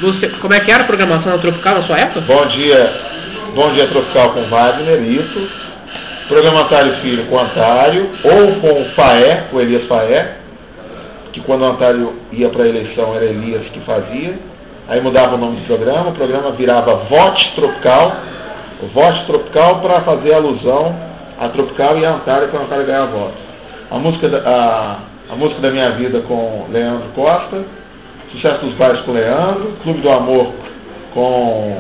[0.02, 2.20] Você, como é que era a programação Tropical na sua época?
[2.28, 2.84] Bom dia.
[3.56, 5.50] Bom dia Tropical com Wagner, isso.
[6.28, 10.36] Programatário Filho com Antário, ou com o Faé, o Elias Faé,
[11.32, 14.38] que quando o Antário ia para a eleição era Elias que fazia.
[14.90, 18.18] Aí mudava o nome do programa, o programa virava Vote Tropical,
[18.94, 20.94] Vote Tropical para fazer alusão
[21.40, 23.40] a Tropical e a Antário, para a Antário ganhar votos.
[23.90, 24.98] A música, da, a,
[25.32, 27.64] a música da minha vida com Leandro Costa,
[28.36, 30.54] Sucesso dos Bares com Leandro, Clube do Amor
[31.14, 31.78] com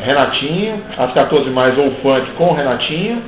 [0.00, 3.22] Renatinho, às 14 mais ou funk com Renatinho,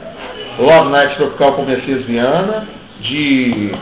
[0.58, 2.66] Love Night Tropical com Messias Viana,
[3.00, 3.72] de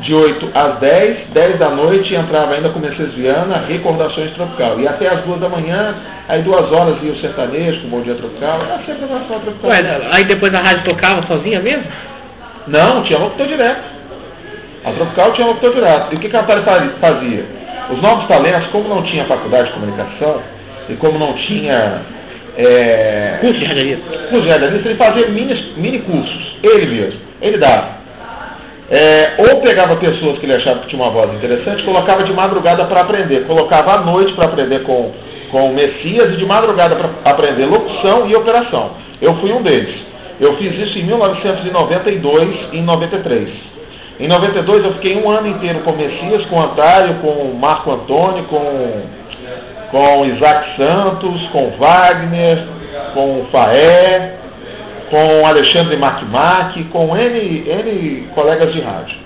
[0.00, 4.78] de 8 às 10, 10 da noite entrava ainda com Mercedes Viana, Recordações Tropical.
[4.78, 5.96] E até as 2 da manhã,
[6.28, 9.70] aí duas horas ia o sertanejo com Bom Dia Tropical, era sempre a tropical.
[9.70, 11.82] Ué, aí depois a rádio tocava sozinha mesmo?
[12.68, 13.82] Não, tinha locutor direto.
[14.84, 16.12] A Tropical tinha locutor direto.
[16.12, 17.57] E o que a Atari fazia?
[17.90, 20.42] Os novos talentos, como não tinha faculdade de comunicação,
[20.88, 22.02] e como não tinha
[22.56, 27.58] é, curso de radialista, curso de radialista, ele fazia mini, mini cursos, ele mesmo, ele
[27.58, 27.98] dava.
[28.90, 32.86] É, ou pegava pessoas que ele achava que tinha uma voz interessante, colocava de madrugada
[32.86, 35.12] para aprender, colocava à noite para aprender com,
[35.50, 38.92] com o Messias e de madrugada para aprender locução e operação.
[39.20, 39.94] Eu fui um deles.
[40.40, 43.77] Eu fiz isso em 1992 e em 93.
[44.20, 47.56] Em 92 eu fiquei um ano inteiro com o Messias, com o Antário, com o
[47.56, 49.02] Marco Antônio, com,
[49.92, 52.66] com Isaac Santos, com o Wagner,
[53.14, 54.38] com o Faé,
[55.08, 59.16] com Alexandre Macmac, com N, N colegas de rádio.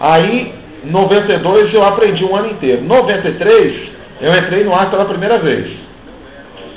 [0.00, 0.52] Aí,
[0.84, 2.82] em 92 eu aprendi um ano inteiro.
[2.82, 3.88] Em 93
[4.20, 5.70] eu entrei no ar pela primeira vez.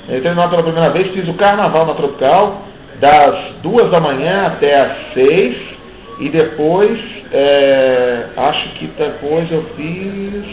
[0.10, 2.62] entrei no ar pela primeira vez, fiz o carnaval na Tropical,
[2.99, 5.70] das duas da manhã até as seis,
[6.19, 7.00] e depois,
[7.32, 10.43] é, acho que depois eu fiz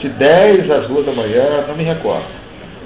[0.00, 2.26] de 10 às duas da manhã, não me recordo.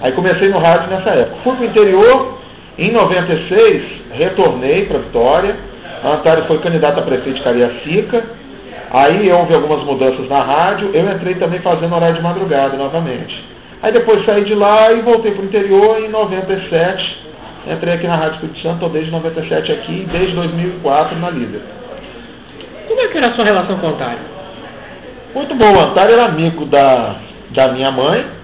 [0.03, 1.37] Aí comecei no rádio nessa época.
[1.45, 2.39] Fui para o interior,
[2.79, 3.83] em 96,
[4.13, 5.57] retornei para Vitória.
[6.03, 8.25] Antário foi candidata a prefeito de Cariacica.
[8.93, 10.91] Aí houve algumas mudanças na rádio.
[10.95, 13.35] Eu entrei também fazendo horário de madrugada novamente.
[13.83, 17.19] Aí depois saí de lá e voltei para o interior em 97.
[17.67, 21.61] Entrei aqui na Rádio Espírito Santo, estou desde 97 aqui e desde 2004 na Líder.
[22.91, 24.19] Como é que era a sua relação com o Antário?
[25.33, 25.73] Muito bom.
[25.73, 27.15] O Antário era amigo da,
[27.53, 28.41] da minha mãe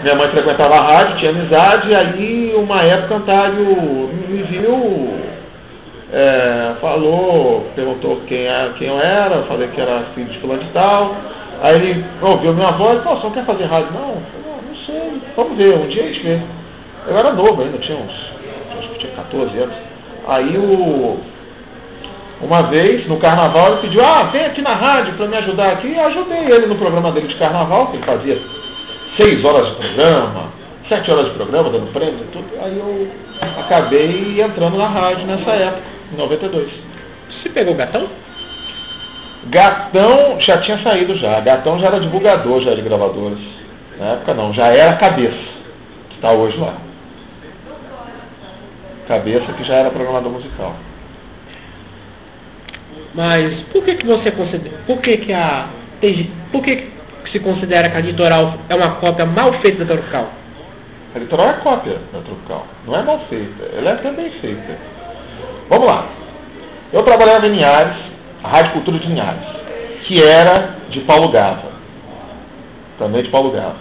[0.00, 5.14] minha mãe frequentava a rádio, tinha amizade, e aí uma época Antário me viu,
[6.12, 10.62] é, falou, perguntou quem, era, é, quem eu era, falei que era filho de fulano
[10.62, 11.14] de tal.
[11.62, 13.92] Aí ele ouviu minha voz e falou, você não quer fazer rádio?
[13.92, 16.40] Não, não, não sei, vamos ver, um dia a gente vê.
[17.06, 18.12] Eu era novo ainda, tinha uns,
[18.78, 19.76] acho que tinha 14 anos.
[20.26, 21.18] Aí o,
[22.42, 25.86] uma vez, no carnaval, ele pediu, ah, vem aqui na rádio para me ajudar aqui.
[25.88, 28.42] E ajudei ele no programa dele de carnaval, que ele fazia
[29.16, 30.52] seis horas de programa,
[30.88, 32.46] sete horas de programa, dando prêmio e tudo.
[32.60, 33.08] Aí eu
[33.60, 36.68] acabei entrando na rádio nessa época, em 92.
[37.30, 38.08] Você pegou o Gatão?
[39.46, 41.38] Gatão já tinha saído já.
[41.40, 43.38] Gatão já era divulgador já de gravadores.
[44.00, 45.38] Na época não, já era cabeça,
[46.08, 46.74] que está hoje lá.
[49.06, 50.74] Cabeça que já era programador musical.
[53.14, 55.68] Mas por que que você considera, por que que a
[56.50, 56.90] por que
[57.30, 60.28] se considera que a litoral é uma cópia mal feita da tropical?
[61.14, 62.66] A litoral é cópia da tropical.
[62.86, 63.64] Não é mal feita.
[63.76, 64.78] Ela é até bem feita.
[65.68, 66.06] Vamos lá.
[66.92, 67.96] Eu trabalhava em Linhares,
[68.42, 69.46] a Rádio Cultura de Linhares,
[70.06, 71.70] que era de Paulo Gava.
[72.98, 73.76] Também de Paulo Gava.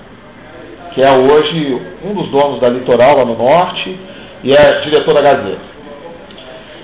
[0.93, 3.97] Que é hoje um dos donos da Litoral lá no norte
[4.43, 5.70] e é diretor da Gazeta.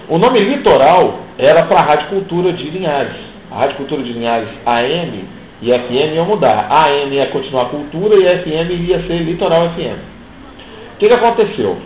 [0.10, 3.18] O nome Litoral era para a Rádio Cultura de Linhares.
[3.52, 5.26] A Rádio Cultura de Linhares AM
[5.62, 6.70] e FM ia mudar.
[6.70, 10.00] A AM ia continuar cultura e a FM ia ser litoral FM.
[10.94, 11.78] O que, que aconteceu?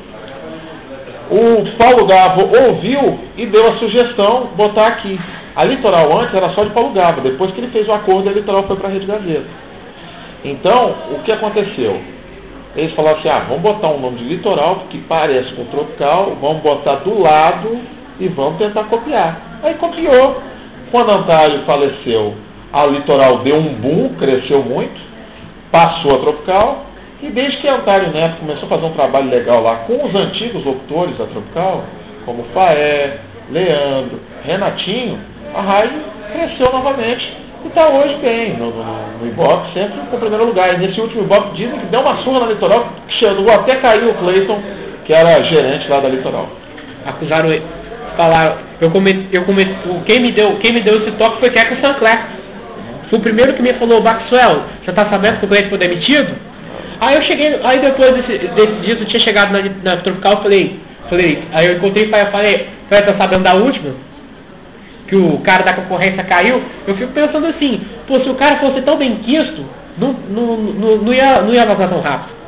[1.32, 5.20] O Paulo Gavo ouviu e deu a sugestão botar aqui.
[5.56, 8.34] A litoral antes era só de Paulo Gavo, depois que ele fez o acordo, a
[8.34, 9.48] litoral foi para a Rede Gazeta.
[10.46, 12.00] Então, o que aconteceu?
[12.76, 16.62] Eles falaram assim, ah, vamos botar um nome de litoral que parece com tropical, vamos
[16.62, 19.60] botar do lado e vamos tentar copiar.
[19.64, 20.42] Aí copiou.
[20.92, 22.36] Quando Antário faleceu,
[22.72, 25.00] a litoral deu um boom, cresceu muito,
[25.72, 26.86] passou a tropical,
[27.22, 30.64] e desde que Antário Neto começou a fazer um trabalho legal lá com os antigos
[30.66, 31.84] locutores da tropical,
[32.26, 33.20] como Faé,
[33.50, 35.18] Leandro, Renatinho,
[35.56, 36.00] a rádio
[36.32, 38.84] cresceu novamente e está hoje bem no, no,
[39.20, 40.74] no Ibope, sempre com o primeiro lugar.
[40.74, 42.86] E nesse último Ibope dizem que deu uma surra na litoral,
[43.20, 44.60] chegou até caiu o Cleiton,
[45.06, 46.48] que era gerente lá da litoral.
[47.06, 47.50] Acusaram
[48.18, 51.76] falaram, eu comecei, eu comecei, quem me deu, quem me deu esse toque foi Keco
[51.86, 52.42] Sancler.
[53.10, 56.34] Foi o primeiro que me falou, Maxwell, você está sabendo que o Cleiton foi demitido?
[57.02, 60.42] Aí eu cheguei, aí depois desse, desse dia eu tinha chegado na, na Tropical, eu
[60.44, 63.96] falei, falei, aí eu encontrei e falei, falei, tá sabendo da última?
[65.08, 66.62] Que o cara da concorrência caiu?
[66.88, 69.66] Eu fico pensando assim, pô, se o cara fosse tão bem quisto,
[69.98, 72.42] não, não, não, não ia, não ia vazar tão rápido.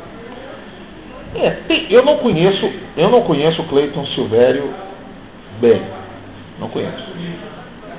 [1.36, 4.70] É, tem, eu não conheço, eu não conheço o Cleiton Silvério
[5.64, 5.82] bem.
[6.60, 7.04] Não conheço.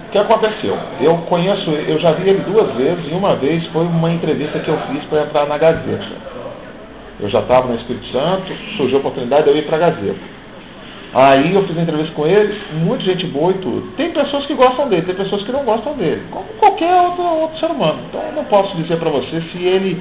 [0.08, 0.78] O que aconteceu?
[1.00, 4.68] Eu conheço, eu já vi ele duas vezes e uma vez foi uma entrevista que
[4.68, 6.34] eu fiz para entrar na Gazeta.
[7.18, 10.34] Eu já estava no Espírito Santo, surgiu a oportunidade de eu ir para a Gazeta.
[11.14, 13.92] Aí eu fiz entrevista com ele, muita gente boa e tudo.
[13.96, 17.58] Tem pessoas que gostam dele, tem pessoas que não gostam dele, como qualquer outro, outro
[17.58, 18.00] ser humano.
[18.08, 20.00] Então eu não posso dizer para você se ele,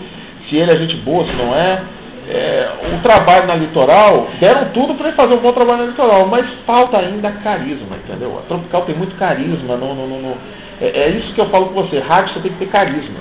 [0.50, 1.82] se ele é gente boa, se não é
[2.30, 6.28] é, o trabalho na litoral, deram tudo para ele fazer um bom trabalho na litoral,
[6.28, 8.40] mas falta ainda carisma, entendeu?
[8.40, 9.76] A Tropical tem muito carisma.
[9.76, 10.38] No, no, no,
[10.80, 13.20] é, é, isso que eu falo com você, rádio você tem que ter carisma.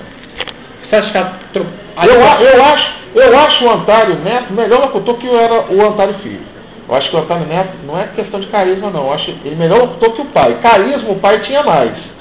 [0.88, 5.28] Você acha que a, eu, eu, acho, eu acho o Antário Neto melhor locutor que
[5.28, 6.53] era o Antário Filho.
[6.88, 9.07] Eu acho que o Antário Neto não é questão de carisma, não.
[9.07, 10.59] Eu acho ele melhor locutor que o pai.
[10.62, 12.11] Carisma o pai tinha mais.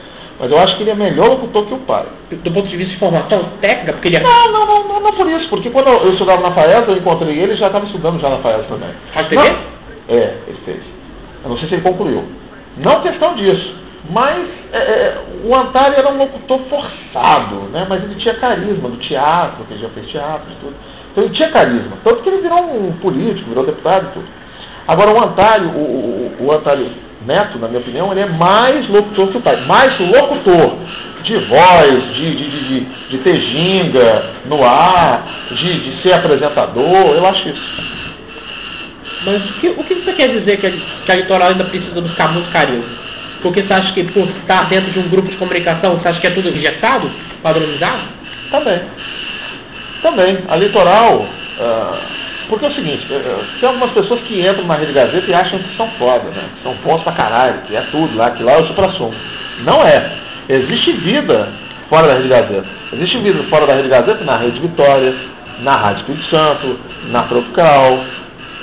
[0.41, 2.03] Mas eu acho que ele é melhor locutor que o pai.
[2.31, 4.23] Do ponto de vista de formação técnica, porque ele é...
[4.23, 5.47] Não, não, não, não, não por isso.
[5.49, 8.65] Porque quando eu, estudava na FAES, eu encontrei ele, já estava estudando já na FAES
[8.65, 8.89] também.
[9.13, 9.55] Rádio TV?
[10.09, 10.81] É, ele fez.
[11.43, 12.23] Eu não sei se ele concluiu.
[12.77, 13.75] Não questão disso.
[14.09, 17.85] Mas é, é, o Antário era um locutor forçado, né?
[17.87, 20.75] Mas ele tinha carisma do teatro, que ele já fez teatro e tudo.
[21.11, 21.97] Então ele tinha carisma.
[22.03, 24.27] Tanto que ele virou um político, virou deputado e tudo.
[24.87, 26.89] Agora o Antário, o, o, o Antário
[27.25, 29.55] Neto, na minha opinião, ele é mais locutor que o pai.
[29.67, 30.77] Mais locutor.
[31.23, 37.15] De voz, de, de, de, de ter ginga no ar, de, de ser apresentador.
[37.15, 37.61] Eu acho isso.
[39.23, 42.01] Mas o que, o que você quer dizer que a, que a litoral ainda precisa
[42.01, 43.01] buscar muito carisma?
[43.43, 46.27] Porque você acha que por estar dentro de um grupo de comunicação, você acha que
[46.27, 47.09] é tudo engessado,
[47.43, 48.01] padronizado?
[48.51, 48.81] Também.
[50.01, 50.39] Também.
[50.49, 51.19] A litoral.
[51.59, 52.20] Uh
[52.51, 55.33] porque é o seguinte, é, é, tem algumas pessoas que entram na Rede Gazeta e
[55.33, 56.49] acham que são foda, né?
[56.57, 59.15] Que são foda pra caralho, que é tudo lá, que lá é o supra-sumo.
[59.59, 60.11] Não é.
[60.49, 61.47] Existe vida
[61.89, 62.65] fora da Rede Gazeta.
[62.91, 65.15] Existe vida fora da Rede Gazeta na Rede Vitória,
[65.61, 68.03] na Rádio Espírito Santo, na Tropical,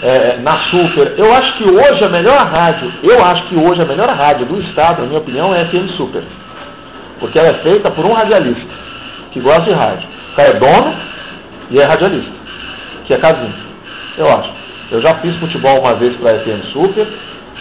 [0.02, 1.14] é, na Super.
[1.16, 4.60] Eu acho que hoje a melhor rádio, eu acho que hoje a melhor rádio do
[4.68, 6.22] estado, na minha opinião, é a FM Super.
[7.20, 8.68] Porque ela é feita por um radialista
[9.32, 10.06] que gosta de rádio.
[10.34, 10.94] O cara é dono
[11.70, 12.32] e é radialista,
[13.06, 13.67] que é Casinho
[14.16, 14.50] eu acho.
[14.90, 17.06] Eu já fiz futebol uma vez para a FM Super,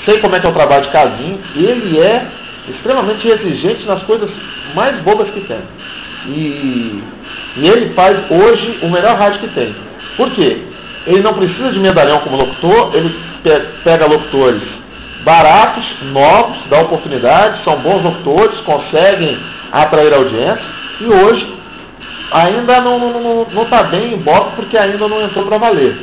[0.08, 2.28] sei como é que é o trabalho de Casinho, ele é
[2.70, 4.30] extremamente exigente nas coisas
[4.74, 5.60] mais bobas que tem.
[6.28, 7.04] E,
[7.58, 9.76] e ele faz hoje o melhor rádio que tem.
[10.16, 10.62] Por quê?
[11.08, 13.14] Ele não precisa de medalhão como locutor, ele
[13.84, 14.62] pega locutores
[15.24, 19.38] baratos, novos, dá oportunidade, são bons locutores, conseguem
[19.74, 20.66] atrair audiência,
[21.02, 21.58] e hoje
[22.32, 25.98] ainda não está não, não, tá bem em boxe porque ainda não entrou para valer.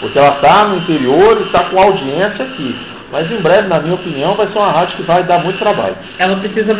[0.00, 2.76] Porque ela está no interior e está com audiência aqui.
[3.12, 5.96] Mas em breve, na minha opinião, vai ser uma rádio que vai dar muito trabalho.
[6.18, 6.72] Ela precisa.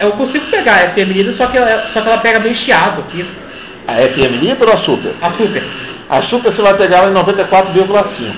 [0.00, 3.24] Eu consigo pegar a FM só que ela, só que ela pega bem chiado aqui.
[3.86, 5.14] A FM Líder ou a Super?
[5.20, 5.62] A Super.
[6.08, 8.32] A Super você vai pegar ela em 94,5.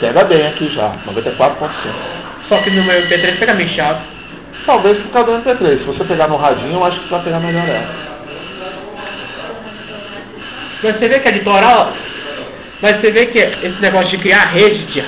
[0.00, 1.68] Pega bem aqui já, 94,5.
[2.50, 4.00] Só que no meu MP3 pega bem chiado.
[4.66, 5.78] Talvez por causa do MP3.
[5.78, 8.12] Se você pegar no radinho, eu acho que você vai pegar melhor ela.
[10.82, 11.92] Você vê que a litoral
[12.82, 15.02] mas você vê que esse negócio de criar rede de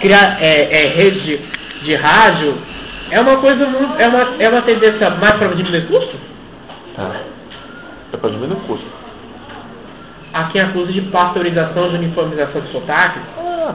[0.00, 2.58] criar é, é, rede de, de rádio
[3.10, 6.16] é uma coisa muito, é uma, é uma tendência mais para diminuir custo?
[6.98, 7.20] É.
[8.12, 8.86] É para diminuir custo.
[10.34, 13.20] Aqui a custo de pasteurização, de uniformização de sotaque?
[13.38, 13.74] Ah,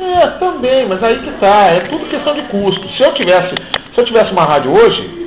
[0.00, 2.88] é, também, mas aí que tá, é tudo questão de custo.
[2.96, 3.54] Se eu tivesse,
[3.94, 5.22] se eu tivesse uma rádio hoje,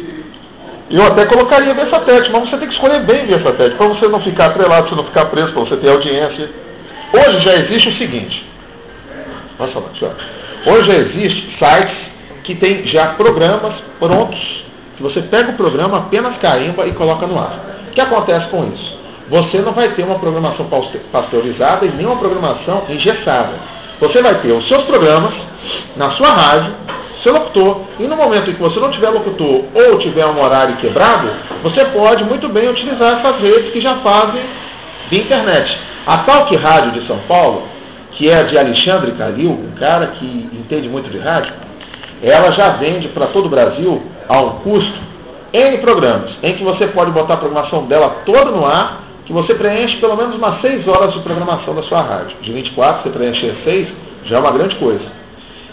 [0.87, 4.51] Eu até colocaria Versatete, mas você tem que escolher bem Versatete, para você não ficar
[4.51, 6.64] atrelado, para você não ficar preso, para você ter audiência.
[7.15, 8.45] Hoje já existe o seguinte.
[9.57, 11.97] Nossa, Hoje já existe sites
[12.43, 14.39] que tem já programas prontos,
[14.97, 17.59] que você pega o programa, apenas carimba e coloca no ar.
[17.87, 18.95] O que acontece com isso?
[19.29, 20.67] Você não vai ter uma programação
[21.11, 23.53] pasteurizada e nem uma programação engessada.
[24.01, 25.33] Você vai ter os seus programas
[25.95, 26.75] na sua rádio,
[27.23, 30.75] seu locutor, e no momento em que você não tiver locutor ou tiver um horário
[30.77, 31.31] quebrado,
[31.63, 34.43] você pode muito bem utilizar essas redes que já fazem
[35.11, 35.84] de internet.
[36.05, 37.63] A Talk Rádio de São Paulo,
[38.11, 41.51] que é de Alexandre Calil, um cara que entende muito de rádio,
[42.21, 44.99] ela já vende para todo o Brasil a um custo
[45.51, 49.55] N programas, em que você pode botar a programação dela toda no ar, que você
[49.55, 52.37] preenche pelo menos umas 6 horas de programação da sua rádio.
[52.41, 53.87] De 24, você preencher 6,
[54.25, 55.03] já é uma grande coisa.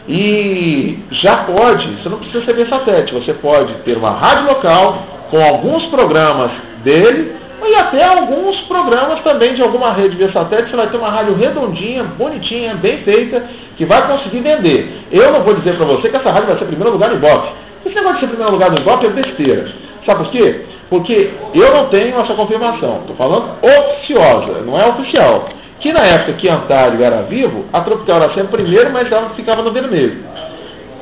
[0.09, 4.99] E já pode, você não precisa ser satélite, você pode ter uma rádio local
[5.31, 6.51] com alguns programas
[6.83, 10.71] dele e até alguns programas também de alguma rede via satélite.
[10.71, 13.43] Você vai ter uma rádio redondinha, bonitinha, bem feita,
[13.77, 15.07] que vai conseguir vender.
[15.11, 17.49] Eu não vou dizer para você que essa rádio vai ser primeiro lugar no Ibope.
[17.85, 19.73] Esse negócio de ser primeiro lugar no Ibope é besteira.
[20.07, 20.65] Sabe por quê?
[20.91, 23.01] Porque eu não tenho essa confirmação.
[23.01, 25.49] Estou falando oficiosa, não é oficial
[25.83, 29.63] que na época que Antário era vivo, a Tropical era sempre primeiro, mas ela ficava
[29.63, 30.25] no vermelho.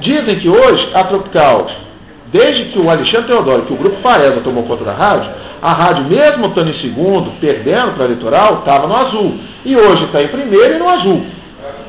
[0.01, 1.67] Dizem que hoje a Tropical,
[2.33, 5.31] desde que o Alexandre Teodoro, que o Grupo Faresa tomou conta da rádio,
[5.63, 9.39] a rádio, mesmo estando em segundo, perdendo para a Litoral, estava no azul.
[9.65, 11.27] E hoje está em primeiro e no azul.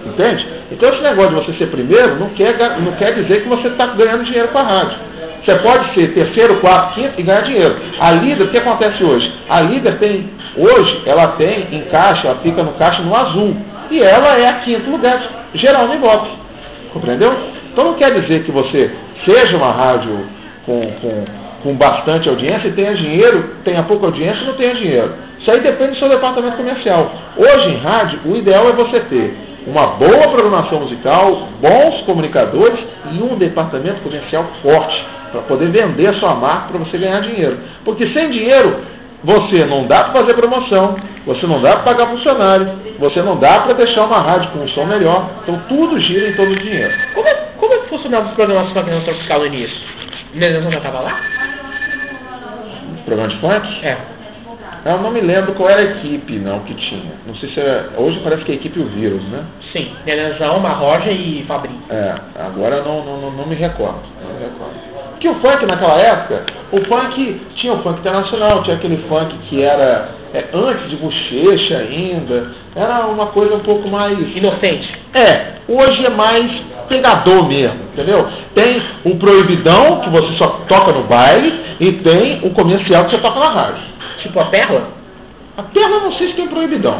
[0.05, 0.45] Entende?
[0.71, 3.87] Então esse negócio de você ser primeiro não quer, não quer dizer que você está
[3.93, 4.97] ganhando dinheiro com a rádio.
[5.45, 7.75] Você pode ser terceiro, quarto, quinto e ganhar dinheiro.
[7.99, 9.31] A líder, o que acontece hoje?
[9.49, 13.55] A líder tem Hoje ela tem em caixa, ela fica no caixa no azul.
[13.89, 16.29] E ela é a quinto lugar geral no Ibope.
[16.93, 17.29] Compreendeu?
[17.71, 18.91] Então não quer dizer que você
[19.27, 20.25] seja uma rádio
[20.65, 21.25] com, com,
[21.63, 25.13] com bastante audiência e tenha dinheiro, tenha pouca audiência e não tenha dinheiro.
[25.39, 27.11] Isso aí depende do seu departamento comercial.
[27.37, 29.35] Hoje em rádio, o ideal é você ter
[29.65, 32.79] uma boa programação musical, bons comunicadores
[33.11, 37.57] e um departamento comercial forte para poder vender a sua marca para você ganhar dinheiro.
[37.85, 38.81] Porque sem dinheiro
[39.23, 40.95] você não dá para fazer promoção,
[41.25, 44.67] você não dá para pagar funcionário, você não dá para deixar uma rádio com um
[44.69, 45.29] som melhor.
[45.43, 46.91] Então tudo gira em torno do dinheiro.
[47.13, 50.00] Como é, como é que funcionava os programas para criança tropical no início?
[50.33, 51.19] Minha já estava lá?
[53.05, 53.85] Programa de funk?
[53.85, 53.97] É.
[54.85, 57.11] Eu não me lembro qual era a equipe não que tinha.
[57.27, 57.89] Não sei se era.
[57.97, 59.43] Hoje parece que é a equipe o vírus, né?
[59.73, 61.75] Sim, Nenenzão, Marroja e Fabri.
[61.89, 64.01] É, agora não, não, não, me recordo.
[64.23, 65.19] Não me recordo.
[65.19, 69.61] Que o funk naquela época, o funk tinha o funk internacional, tinha aquele funk que
[69.61, 74.17] era é, antes de bochecha ainda, era uma coisa um pouco mais.
[74.35, 74.89] Inocente.
[75.13, 76.49] É, hoje é mais
[76.87, 78.27] pegador mesmo, entendeu?
[78.55, 83.21] Tem o proibidão, que você só toca no baile, e tem o comercial que você
[83.21, 83.83] toca na rádio.
[84.21, 84.89] Tipo a perla?
[85.57, 86.97] A perla eu não sei se tem proibidão.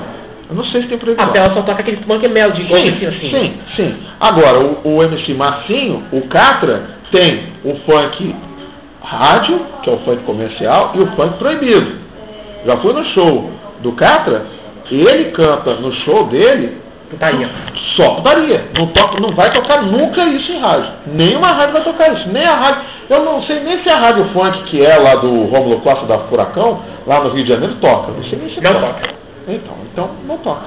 [0.49, 1.30] Eu não sei se tem proibidão.
[1.30, 3.36] A perla só toca aquele funk mel de sim, assim.
[3.36, 3.95] Sim, sim.
[4.20, 8.36] Agora, o, o MC Marcinho, o Catra, tem o funk
[9.04, 11.99] rádio, que é o funk comercial, e o funk proibido.
[12.66, 14.45] Já fui no show do Catra,
[14.89, 16.78] ele canta no show dele
[17.10, 17.49] putaria.
[18.00, 18.70] Só putaria.
[18.78, 20.94] Não, toca, não vai tocar nunca isso em rádio.
[21.08, 22.30] Nenhuma rádio vai tocar isso.
[22.30, 22.82] Nem a rádio.
[23.10, 26.28] Eu não sei nem se a rádio funk que é lá do Romulo Costa da
[26.28, 28.12] Furacão, lá no Rio de Janeiro, toca.
[28.12, 28.94] Não sei nem se não toca.
[28.94, 29.14] toca.
[29.48, 30.66] Então, então não toca.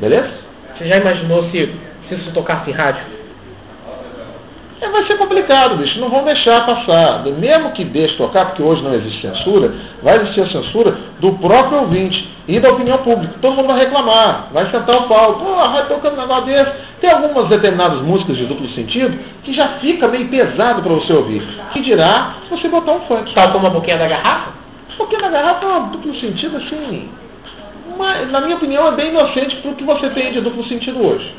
[0.00, 0.30] Beleza?
[0.76, 1.58] Você já imaginou se,
[2.08, 3.04] se isso tocasse em rádio?
[4.84, 5.98] É, vai ser complicado, bicho.
[5.98, 7.24] Não vão deixar passar.
[7.24, 9.72] Mesmo que deixe tocar, porque hoje não existe censura,
[10.02, 13.34] vai existir a censura do próprio ouvinte e da opinião pública.
[13.40, 15.34] Todo mundo vai reclamar, vai sentar o pau.
[15.36, 16.72] Pô, a rádio tocando um negócio desse.
[17.00, 21.42] Tem algumas determinadas músicas de duplo sentido que já fica meio pesado para você ouvir.
[21.72, 23.32] Que dirá se você botar um funk.
[23.34, 24.52] Tal como a boquinha da garrafa?
[24.92, 27.08] A boquinha da garrafa é um duplo sentido assim.
[27.96, 31.06] Mas, na minha opinião, é bem inocente para o que você tem de duplo sentido
[31.06, 31.30] hoje.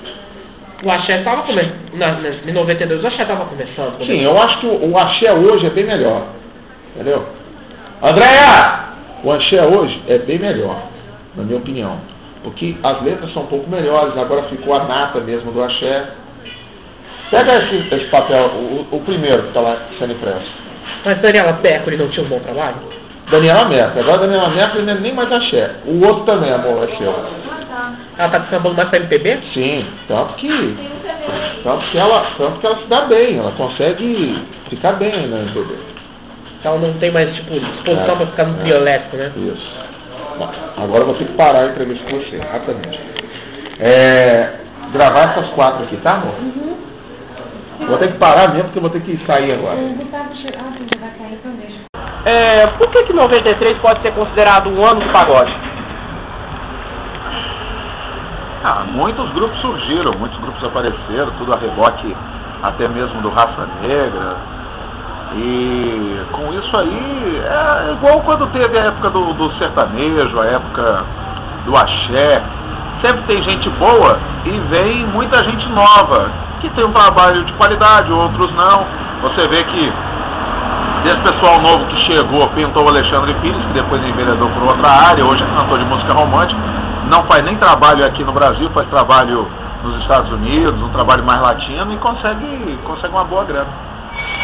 [0.84, 2.47] O axé estava começando.
[2.47, 3.97] Em 92 o axé estava começando.
[4.05, 6.28] Sim, eu acho que o, o axé hoje é bem melhor.
[6.93, 7.26] Entendeu?
[8.01, 8.86] Andréia!
[9.23, 10.84] O axé hoje é bem melhor,
[11.36, 11.99] na minha opinião.
[12.43, 16.09] Porque as letras são um pouco melhores, agora ficou a nata mesmo do axé.
[17.32, 20.51] Pega esse, esse papel, o, o primeiro que está lá sendo impresso.
[21.03, 22.76] Mas Daniela Pécori não tinha um bom trabalho?
[23.32, 23.99] Daniela Mercury.
[23.99, 25.76] Agora Daniela Mercury não é nem mais axé.
[25.86, 27.13] O outro também, amor, é seu.
[28.17, 29.39] Ela tá sambando mais pra MPB?
[29.53, 30.78] Sim, tanto que,
[31.63, 35.76] tanto que ela, tanto que ela se dá bem, ela consegue ficar bem na MPB.
[36.63, 39.32] Ela não tem mais tipo disposição é, para ficar no é, elétrico, né?
[39.36, 39.86] Isso.
[40.38, 42.99] Bom, agora eu vou ter que parar a entrevista com você, rapidamente.
[43.80, 44.53] É,
[44.91, 46.34] gravar essas quatro aqui, tá, amor?
[46.39, 46.78] Uhum.
[47.88, 49.78] Vou ter que parar mesmo, porque eu vou ter que sair agora.
[49.78, 50.59] O Gustavo chegou.
[50.59, 51.84] Ah, sim, já vai sair, então deixa.
[52.26, 55.55] É, por que, que 93 pode ser considerado um ano do pagode?
[58.67, 62.17] Ah, muitos grupos surgiram, muitos grupos apareceram, tudo a reboque
[62.63, 64.38] até mesmo do Raça Negra.
[65.36, 71.05] E com isso aí, é igual quando teve a época do, do sertanejo, a época
[71.65, 72.41] do axé.
[73.03, 78.11] Sempre tem gente boa e vem muita gente nova, que tem um trabalho de qualidade,
[78.11, 78.84] outros não.
[79.21, 79.93] Você vê que
[81.06, 85.24] desse pessoal novo que chegou, pintou o Alexandre Pires, que depois enveredou por outra área,
[85.24, 86.60] hoje é cantor de música romântica,
[87.14, 89.47] não faz nem trabalho aqui no Brasil, faz trabalho
[89.84, 93.70] nos Estados Unidos, um trabalho mais latino e consegue, consegue uma boa grana.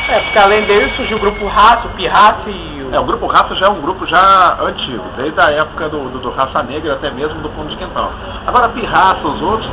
[0.09, 2.95] É, porque além dele surgiu o grupo Raça, o Pirraça e o...
[2.95, 6.19] É, o Grupo Raça já é um grupo já antigo, desde a época do, do,
[6.19, 8.11] do Raça Negra, até mesmo do Fundo de Quintal.
[8.45, 9.69] Agora, Pirraça, os outros,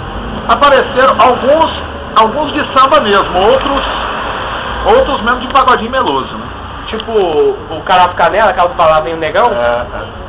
[0.48, 1.82] apareceram alguns,
[2.18, 3.86] alguns de samba mesmo, outros,
[4.96, 6.47] outros mesmo de pagodinho meloso, né?
[6.88, 9.44] Tipo o Carato Canela, aquela palavra em negão.
[9.52, 10.28] É,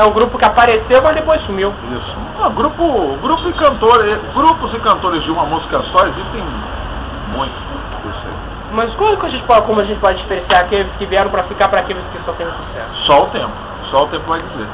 [0.00, 1.72] É um grupo que apareceu, mas depois sumiu.
[1.72, 2.16] é, isso.
[2.38, 6.44] Não, grupo, grupo e cantores, grupos e cantores de uma música só existem
[7.28, 7.56] muitos.
[8.72, 11.44] Mas como, que a gente pode, como a gente pode diferenciar aqueles que vieram pra
[11.44, 13.06] ficar para aqueles que só têm sucesso?
[13.10, 13.52] Só o tempo,
[13.90, 14.68] só o tempo vai dizer.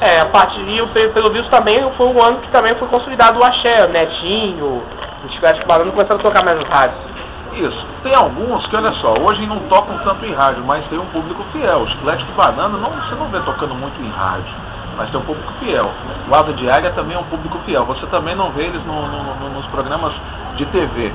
[0.00, 2.86] É, a partir, e o- pe- pelo visto também foi um ano que também foi
[2.88, 4.82] consolidado o axé, o Netinho,
[5.24, 7.15] o Chiclete Banana começaram a tocar mais nas rádios.
[7.56, 7.86] Isso.
[8.02, 11.42] Tem alguns que, olha só, hoje não tocam tanto em rádio, mas tem um público
[11.52, 11.80] fiel.
[11.80, 14.52] O Chiclete com Banana, não, você não vê tocando muito em rádio,
[14.96, 15.90] mas tem um público fiel.
[16.28, 17.84] O de Águia também é um público fiel.
[17.86, 20.12] Você também não vê eles no- no- no- nos programas
[20.56, 21.12] de TV.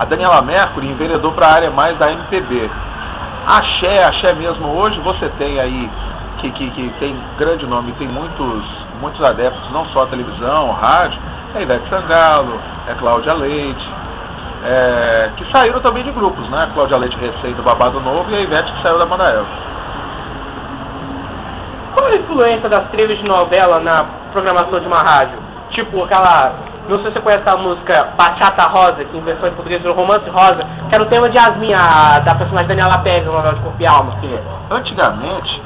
[0.00, 2.70] A Daniela Mercury enveredou para a área mais da MPB.
[3.46, 5.90] Axé, axé mesmo hoje, você tem aí,
[6.38, 8.64] que, que, que tem grande nome, tem muitos,
[9.00, 11.20] muitos adeptos, não só a televisão, rádio,
[11.54, 13.86] é Ivete Sangalo, é Cláudia Leite,
[14.64, 16.64] é, que saíram também de grupos, né?
[16.64, 19.44] A Cláudia Leite recém do Babado Novo e a Ivete que saiu da Manael.
[21.96, 25.38] Qual a influência das trilhas de novela na programação de uma rádio?
[25.70, 26.54] Tipo aquela,
[26.88, 29.96] não sei se você conhece a música Bachata Rosa, que em versão em português virou
[29.96, 33.54] Romance Rosa, que era o tema de Yasmin, a, da personagem Daniela Pérez, no novela
[33.54, 34.16] de Corpo e Alma.
[34.70, 35.62] Antigamente,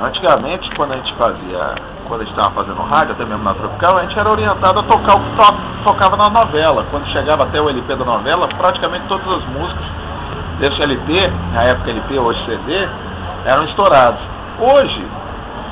[0.00, 1.74] antigamente quando a gente fazia,
[2.08, 4.82] quando a gente estava fazendo rádio, até mesmo na Tropical, a gente era orientado a
[4.84, 6.84] tocar o que to- tocava na novela.
[6.90, 9.84] Quando chegava até o LP da novela, praticamente todas as músicas
[10.60, 12.88] desse LP, na época LP, hoje CD,
[13.46, 14.20] eram estouradas.
[14.60, 15.06] Hoje,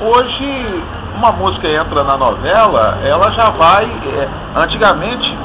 [0.01, 0.83] hoje
[1.15, 3.85] uma música entra na novela, ela já vai.
[3.85, 4.27] é,
[4.61, 5.37] antigamente,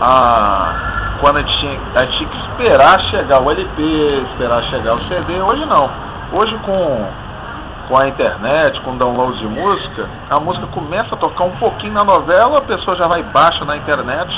[0.00, 0.74] a,
[1.20, 3.82] quando a gente, tinha, a gente tinha que esperar chegar o LP,
[4.32, 5.88] esperar chegar o CD, hoje não.
[6.32, 7.06] Hoje com,
[7.92, 12.02] com a internet, com download de música, a música começa a tocar um pouquinho na
[12.02, 14.32] novela, a pessoa já vai baixa na internet,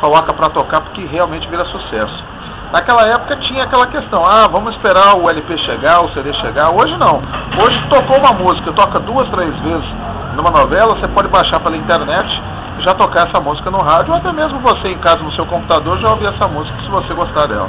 [0.00, 2.24] coloca para tocar porque realmente vira sucesso.
[2.72, 6.70] Naquela época tinha aquela questão, ah, vamos esperar o LP chegar, o CD chegar.
[6.70, 7.20] Hoje não.
[7.58, 9.90] Hoje tocou uma música, toca duas, três vezes
[10.36, 12.42] numa novela, você pode baixar pela internet
[12.78, 15.44] e já tocar essa música no rádio, ou até mesmo você em casa no seu
[15.46, 17.68] computador já ouvir essa música se você gostar dela.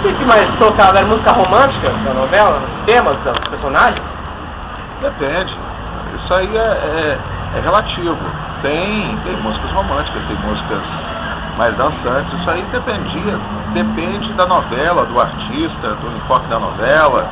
[0.00, 0.98] o que mais tocava?
[0.98, 2.60] Era música romântica da novela?
[2.86, 4.15] Temas dos personagens?
[5.00, 5.56] Depende.
[6.16, 7.18] Isso aí é, é,
[7.56, 8.16] é relativo.
[8.62, 10.82] Tem, tem músicas românticas, tem músicas
[11.58, 12.32] mais dançantes.
[12.40, 13.38] Isso aí dependia,
[13.74, 17.26] depende da novela, do artista, do enfoque da novela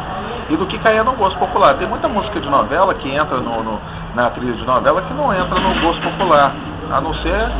[0.51, 1.75] e do que caía no gosto popular.
[1.75, 3.81] Tem muita música de novela que entra no, no-
[4.15, 6.53] na trilha de novela que não entra no gosto popular,
[6.93, 7.51] a não ser,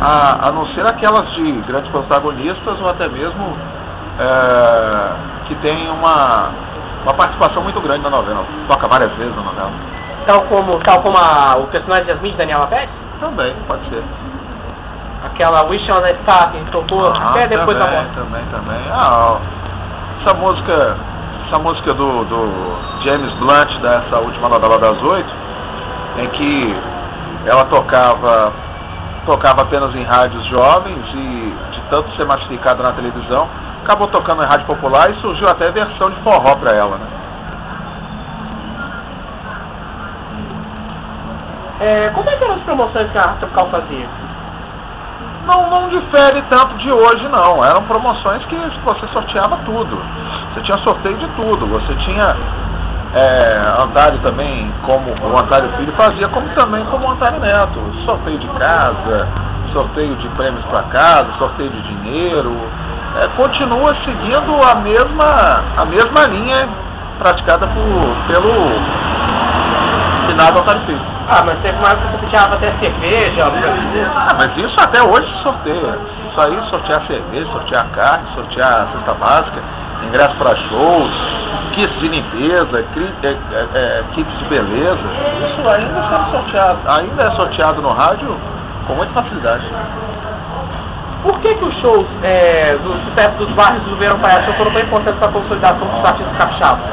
[0.00, 3.56] a, a não ser aquelas de grandes protagonistas ou até mesmo
[4.20, 6.50] é, que tem uma,
[7.04, 8.44] uma participação muito grande na novela.
[8.68, 9.70] Toca várias vezes na novela.
[10.26, 12.90] Tal como, tal como a, o personagem de Yasmin de Daniela Pérez?
[13.20, 14.02] Também, pode ser.
[15.24, 18.14] Aquela Wish on a Star que tocou Ah, até depois da morte.
[18.14, 18.80] também, também.
[18.90, 19.38] Ah,
[20.24, 20.96] essa música,
[21.48, 25.32] essa música do, do James Blunt dessa última novela das oito,
[26.18, 26.76] em que
[27.46, 28.52] ela tocava,
[29.26, 33.48] tocava apenas em rádios jovens e de tanto ser massificada na televisão,
[33.84, 37.06] acabou tocando em rádio popular e surgiu até versão de forró para ela, né?
[41.80, 44.08] É, como é que eram as promoções que a Tropical fazia?
[45.44, 47.62] não, não difere tanto de hoje não.
[47.64, 49.96] Eram promoções que você sorteava tudo.
[50.52, 51.66] Você tinha sorteio de tudo.
[51.68, 52.36] Você tinha
[53.14, 57.80] é, Antário também, como o Antário Filho fazia, como também como o Antário Neto.
[58.04, 59.28] Sorteio de casa,
[59.72, 62.52] sorteio de prêmios para casa, sorteio de dinheiro.
[63.16, 66.68] É, continua seguindo a mesma, a mesma linha
[67.18, 68.50] praticada por, pelo
[70.26, 71.00] finado Antário Filho.
[71.30, 74.10] Ah, mas teve mais que você sorteava até cerveja, pra dizer.
[74.14, 75.98] Ah, mas isso até hoje se sorteia.
[76.36, 79.62] sair, sortear cerveja, sortear carne, sortear cesta básica,
[80.06, 81.12] ingresso para shows,
[81.72, 85.08] kits de limpeza, é, é, é, kits de beleza.
[85.46, 88.36] Isso ainda é sorteado, ainda é sorteado no rádio
[88.86, 89.64] com muita facilidade.
[91.24, 94.82] Por que, que os shows é, do sucesso dos bairros do Verão Palhaço foram tão
[94.82, 96.84] importantes para a consolidação dos artistas capixabas?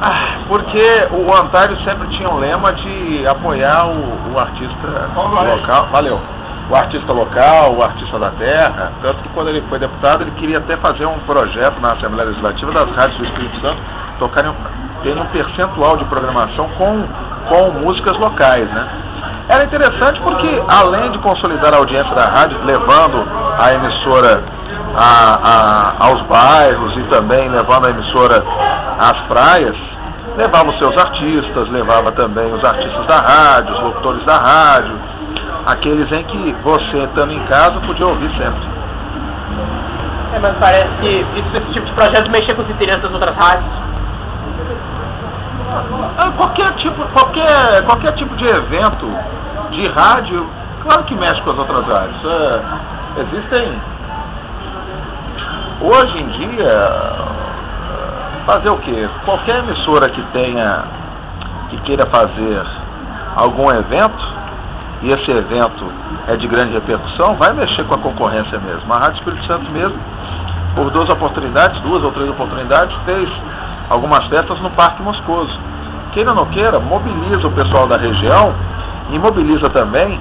[0.00, 5.88] Ah, porque o Antário sempre tinha um lema de apoiar o, o artista local.
[5.90, 6.20] Valeu.
[6.70, 8.92] O artista local, o artista da terra.
[9.02, 12.70] Tanto que quando ele foi deputado, ele queria até fazer um projeto na Assembleia Legislativa
[12.70, 13.80] das rádios do Espírito Santo
[14.20, 14.54] tocarem,
[15.02, 17.04] terem um percentual de programação com,
[17.48, 19.05] com músicas locais, né?
[19.48, 23.24] Era interessante porque, além de consolidar a audiência da rádio, levando
[23.60, 24.42] a emissora
[24.98, 28.42] a, a, aos bairros e também levando a emissora
[28.98, 29.76] às praias,
[30.36, 34.98] levava os seus artistas, levava também os artistas da rádio, os locutores da rádio,
[35.66, 38.76] aqueles em que você, estando em casa, podia ouvir sempre.
[40.34, 43.34] É, mas parece que isso, esse tipo de projeto mexia com os interesses das outras
[43.36, 43.70] rádios.
[45.68, 49.06] Ah, qualquer tipo, qualquer, qualquer tipo de evento
[49.70, 50.48] de rádio,
[50.82, 52.24] claro que mexe com as outras rádios.
[52.24, 52.62] É,
[53.22, 53.82] existem.
[55.80, 56.70] Hoje em dia,
[58.46, 59.08] fazer o quê?
[59.24, 60.68] Qualquer emissora que tenha,
[61.70, 62.64] que queira fazer
[63.36, 64.36] algum evento,
[65.02, 65.84] e esse evento
[66.28, 68.92] é de grande repercussão, vai mexer com a concorrência mesmo.
[68.94, 69.98] A Rádio Espírito Santo mesmo,
[70.74, 73.28] por duas oportunidades, duas ou três oportunidades, fez
[73.90, 75.58] algumas festas no Parque Moscoso.
[76.12, 78.54] Queira ou não queira, mobiliza o pessoal da região
[79.10, 80.20] e mobiliza também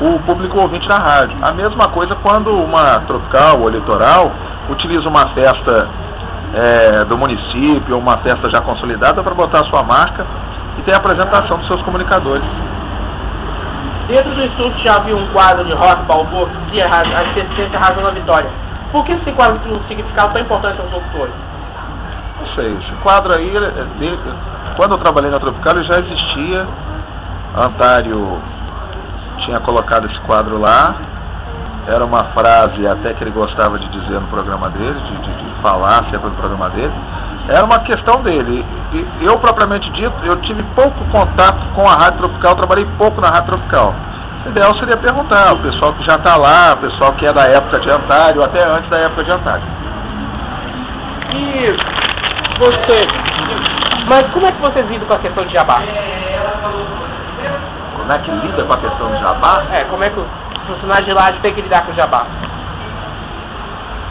[0.00, 1.36] o público ouvinte da rádio.
[1.42, 4.32] A mesma coisa quando uma tropical ou litoral
[4.68, 5.88] utiliza uma festa
[6.54, 10.26] é, do município ou uma festa já consolidada para botar a sua marca
[10.78, 12.46] e tem a apresentação dos seus comunicadores.
[14.08, 18.02] Dentro do estudo já havia um quadro de rock balboa que dizia a existência razão
[18.02, 18.48] na vitória.
[18.92, 21.34] Por que esse quadro tem um significado tão importante aos locutores?
[22.46, 23.52] Não sei, esse quadro aí,
[24.76, 26.66] quando eu trabalhei na Tropical, ele já existia.
[27.56, 28.40] Antário
[29.44, 30.94] tinha colocado esse quadro lá.
[31.88, 35.62] Era uma frase até que ele gostava de dizer no programa dele, de, de, de
[35.62, 36.92] falar sempre no programa dele.
[37.48, 38.64] Era uma questão dele.
[38.92, 43.28] E eu, propriamente dito, eu tive pouco contato com a Rádio Tropical, trabalhei pouco na
[43.28, 43.94] Rádio Tropical.
[44.46, 47.44] O ideal seria perguntar ao pessoal que já está lá, o pessoal que é da
[47.44, 49.64] época de Antário, até antes da época de Antário.
[51.34, 52.05] E
[52.58, 53.06] você.
[54.08, 55.82] Mas como é que você lida com a questão de jabá?
[57.96, 59.64] Como é que lida com a questão de jabá?
[59.72, 60.26] É, como é que os
[60.66, 62.26] funcionários de lá têm que lidar com o jabá?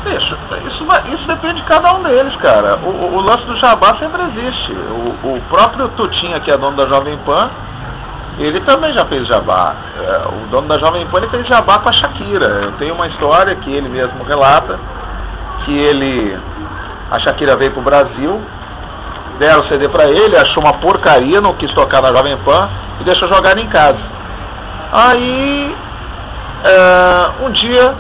[0.06, 0.38] Isso,
[0.68, 2.78] isso, isso depende de cada um deles, cara.
[2.84, 4.72] O, o, o lance do jabá sempre existe.
[4.72, 7.50] O, o, próprio Tutinha, que é dono da Jovem Pan,
[8.38, 9.76] ele também já fez jabá.
[9.98, 12.46] É, o dono da Jovem Pan ele fez jabá com a Shakira.
[12.46, 14.80] Eu tenho uma história que ele mesmo relata,
[15.66, 16.40] que ele.
[17.12, 18.42] A Shakira veio pro Brasil,
[19.40, 23.04] deram o CD para ele, achou uma porcaria, não quis tocar na Jovem Pan e
[23.04, 24.00] deixou jogar em casa.
[24.92, 25.76] Aí
[26.66, 27.96] é, um dia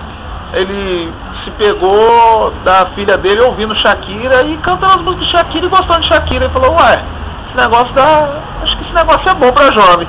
[0.53, 5.69] ele se pegou da filha dele ouvindo Shakira e cantando as músicas de Shakira e
[5.69, 6.45] gostando de Shakira.
[6.45, 7.05] E falou, ué,
[7.47, 8.41] esse negócio dá.
[8.63, 10.07] Acho que esse negócio é bom pra jovem.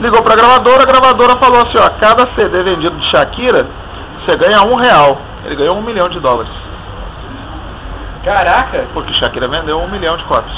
[0.00, 3.66] Ligou pra gravadora, a gravadora falou assim, ó, cada CD vendido de Shakira,
[4.20, 5.18] você ganha um real.
[5.44, 6.52] Ele ganhou um milhão de dólares.
[8.24, 8.86] Caraca!
[8.94, 10.56] Porque Shakira vendeu um milhão de cópias.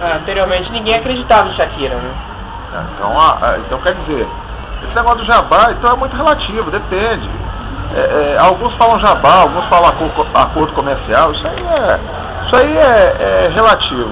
[0.00, 2.14] Ah, anteriormente ninguém acreditava em Shakira, né?
[2.72, 4.28] É, então, ah, então quer dizer,
[4.84, 7.28] esse negócio do jabá então é muito relativo, depende.
[7.94, 9.90] É, é, alguns falam jabá, alguns falam
[10.36, 14.10] acordo comercial, isso aí é, isso aí é, é relativo.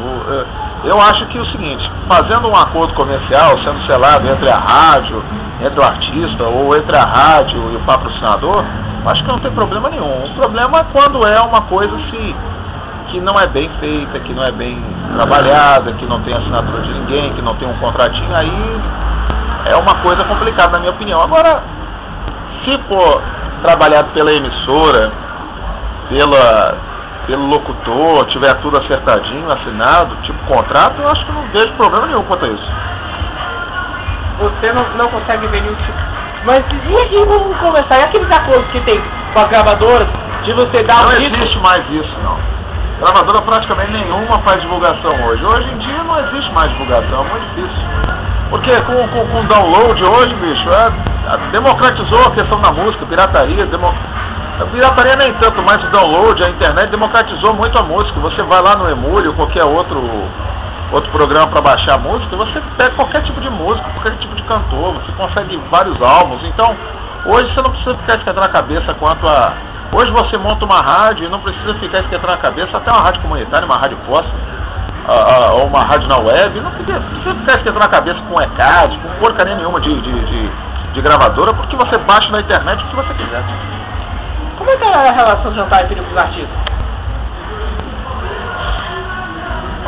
[0.84, 5.22] Eu acho que é o seguinte, fazendo um acordo comercial, sendo selado entre a rádio,
[5.60, 8.64] entre o artista, ou entre a rádio e o patrocinador,
[9.06, 10.24] acho que não tem problema nenhum.
[10.24, 12.34] O problema é quando é uma coisa assim,
[13.10, 14.82] que não é bem feita, que não é bem
[15.16, 18.80] trabalhada, que não tem assinatura de ninguém, que não tem um contratinho, aí
[19.66, 21.20] é uma coisa complicada na minha opinião.
[21.20, 21.62] Agora,
[22.64, 23.22] se for
[23.62, 25.12] trabalhado pela emissora,
[26.08, 26.74] pela,
[27.26, 32.24] pelo locutor, tiver tudo acertadinho, assinado, tipo contrato, eu acho que não vejo problema nenhum
[32.24, 32.70] quanto a isso.
[34.38, 35.98] Você não, não consegue ver nenhum tipo.
[36.44, 37.98] Mas e aqui vamos conversar?
[37.98, 39.00] E aqueles acordos que tem
[39.32, 40.08] com as gravadoras
[40.44, 42.38] de você dar Não um existe mais isso, não.
[43.00, 45.44] Gravadora praticamente nenhuma faz divulgação hoje.
[45.44, 47.82] Hoje em dia não existe mais divulgação, é muito difícil.
[48.48, 53.92] Porque com, com, com download hoje, bicho, é, democratizou a questão da música, pirataria, demo,
[54.60, 58.18] a pirataria nem tanto, mas o download, a internet democratizou muito a música.
[58.20, 60.00] Você vai lá no Emule ou qualquer outro,
[60.92, 64.94] outro programa para baixar música, você pega qualquer tipo de música, qualquer tipo de cantor,
[64.94, 66.42] você consegue vários álbuns.
[66.44, 66.76] Então,
[67.26, 69.52] Hoje você não precisa ficar esquentando a cabeça quanto a.
[69.92, 73.20] Hoje você monta uma rádio e não precisa ficar esquentando a cabeça, até uma rádio
[73.20, 74.30] comunitária, uma rádio posta,
[75.54, 79.08] ou uma rádio na web, não precisa, precisa ficar esquentando a cabeça com recados, com
[79.18, 80.50] porcaria nenhuma de, de, de,
[80.94, 83.42] de gravadora, porque você baixa na internet o que você quiser.
[84.58, 86.75] Como é que é a relação de jantar e filho com os artistas?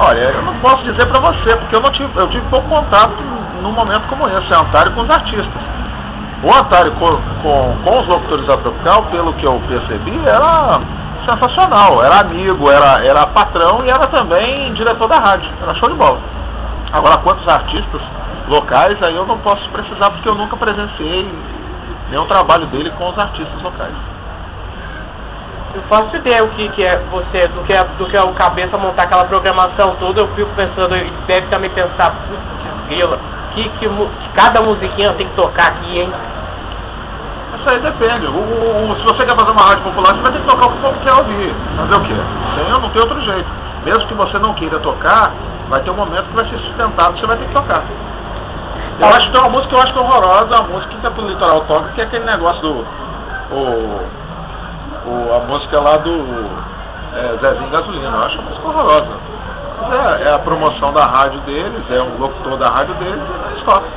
[0.01, 3.17] Olha, eu não posso dizer pra você, porque eu não tive, eu tive pouco contato
[3.63, 5.63] num momento como esse, Antário com os artistas.
[6.43, 7.09] O Antário com,
[7.43, 10.81] com, com os locutores da Tropical, pelo que eu percebi, era
[11.29, 12.03] sensacional.
[12.05, 15.51] Era amigo, era, era patrão e era também diretor da rádio.
[15.63, 16.21] Era show de bola.
[16.93, 18.01] Agora, quantos artistas
[18.49, 21.29] locais, aí eu não posso precisar, porque eu nunca presenciei
[22.11, 23.95] nenhum trabalho dele com os artistas locais.
[25.75, 28.33] Eu faço ideia o que, que é você, do que é, do que é o
[28.33, 32.41] cabeça montar aquela programação toda, eu fico pensando, ele deve também pensar, putz,
[32.89, 33.19] grila,
[33.55, 36.13] que, que, que cada musiquinha tem que tocar aqui, hein?
[37.59, 38.27] Isso aí depende.
[38.27, 40.67] O, o, o, se você quer fazer uma rádio popular, você vai ter que tocar
[40.67, 41.55] o que o povo quer ouvir.
[41.77, 42.15] Fazer o quê?
[42.55, 43.49] Tem, não tem outro jeito.
[43.85, 45.33] Mesmo que você não queira tocar,
[45.69, 47.83] vai ter um momento que vai ser sustentado, você vai ter que tocar.
[49.01, 51.03] Eu acho que tem uma música que eu acho que é horrorosa, a música que
[51.03, 52.87] tá Litoral toca, que é aquele negócio do.
[53.51, 54.01] O,
[55.09, 56.11] o, a música lá do
[57.15, 58.17] é, Zezinho Gasolina.
[58.17, 59.39] Eu acho a música horrorosa.
[59.89, 63.63] É, é, a promoção da rádio deles, é um locutor da rádio deles e eles
[63.65, 63.89] tocam.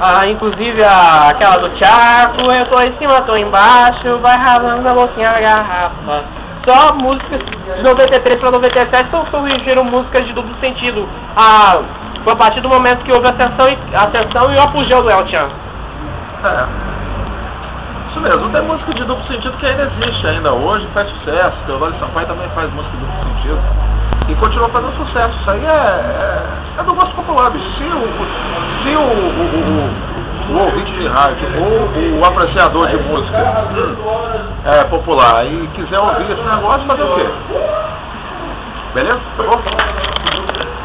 [0.00, 4.94] Ah, inclusive a, aquela do Tiago, eu tô em cima, tô embaixo, vai ralando a
[4.94, 6.24] boquinha da garrafa.
[6.68, 11.08] Só músicas de 93 para 97 só surgiram músicas de duplo sentido.
[11.36, 11.80] Ah,
[12.22, 15.02] foi a partir do momento que houve a ascensão e, a ascensão e o apogeu
[15.02, 15.48] do El Chan.
[16.44, 16.85] É.
[18.16, 21.52] Isso mesmo, tem música de duplo sentido que ainda existe ainda hoje, faz sucesso.
[21.66, 23.58] Teodoro Sampaio também faz música de duplo sentido.
[24.28, 25.38] E continua fazendo sucesso.
[25.38, 27.52] Isso aí é, é, é do gosto popular.
[27.52, 28.00] Se o,
[28.82, 33.36] se o, o, o, o ouvinte de rádio ou o apreciador de música
[34.64, 37.30] é, popular e quiser ouvir esse negócio, fazer o quê?
[38.94, 39.20] Beleza?
[39.36, 40.75] Tá bom?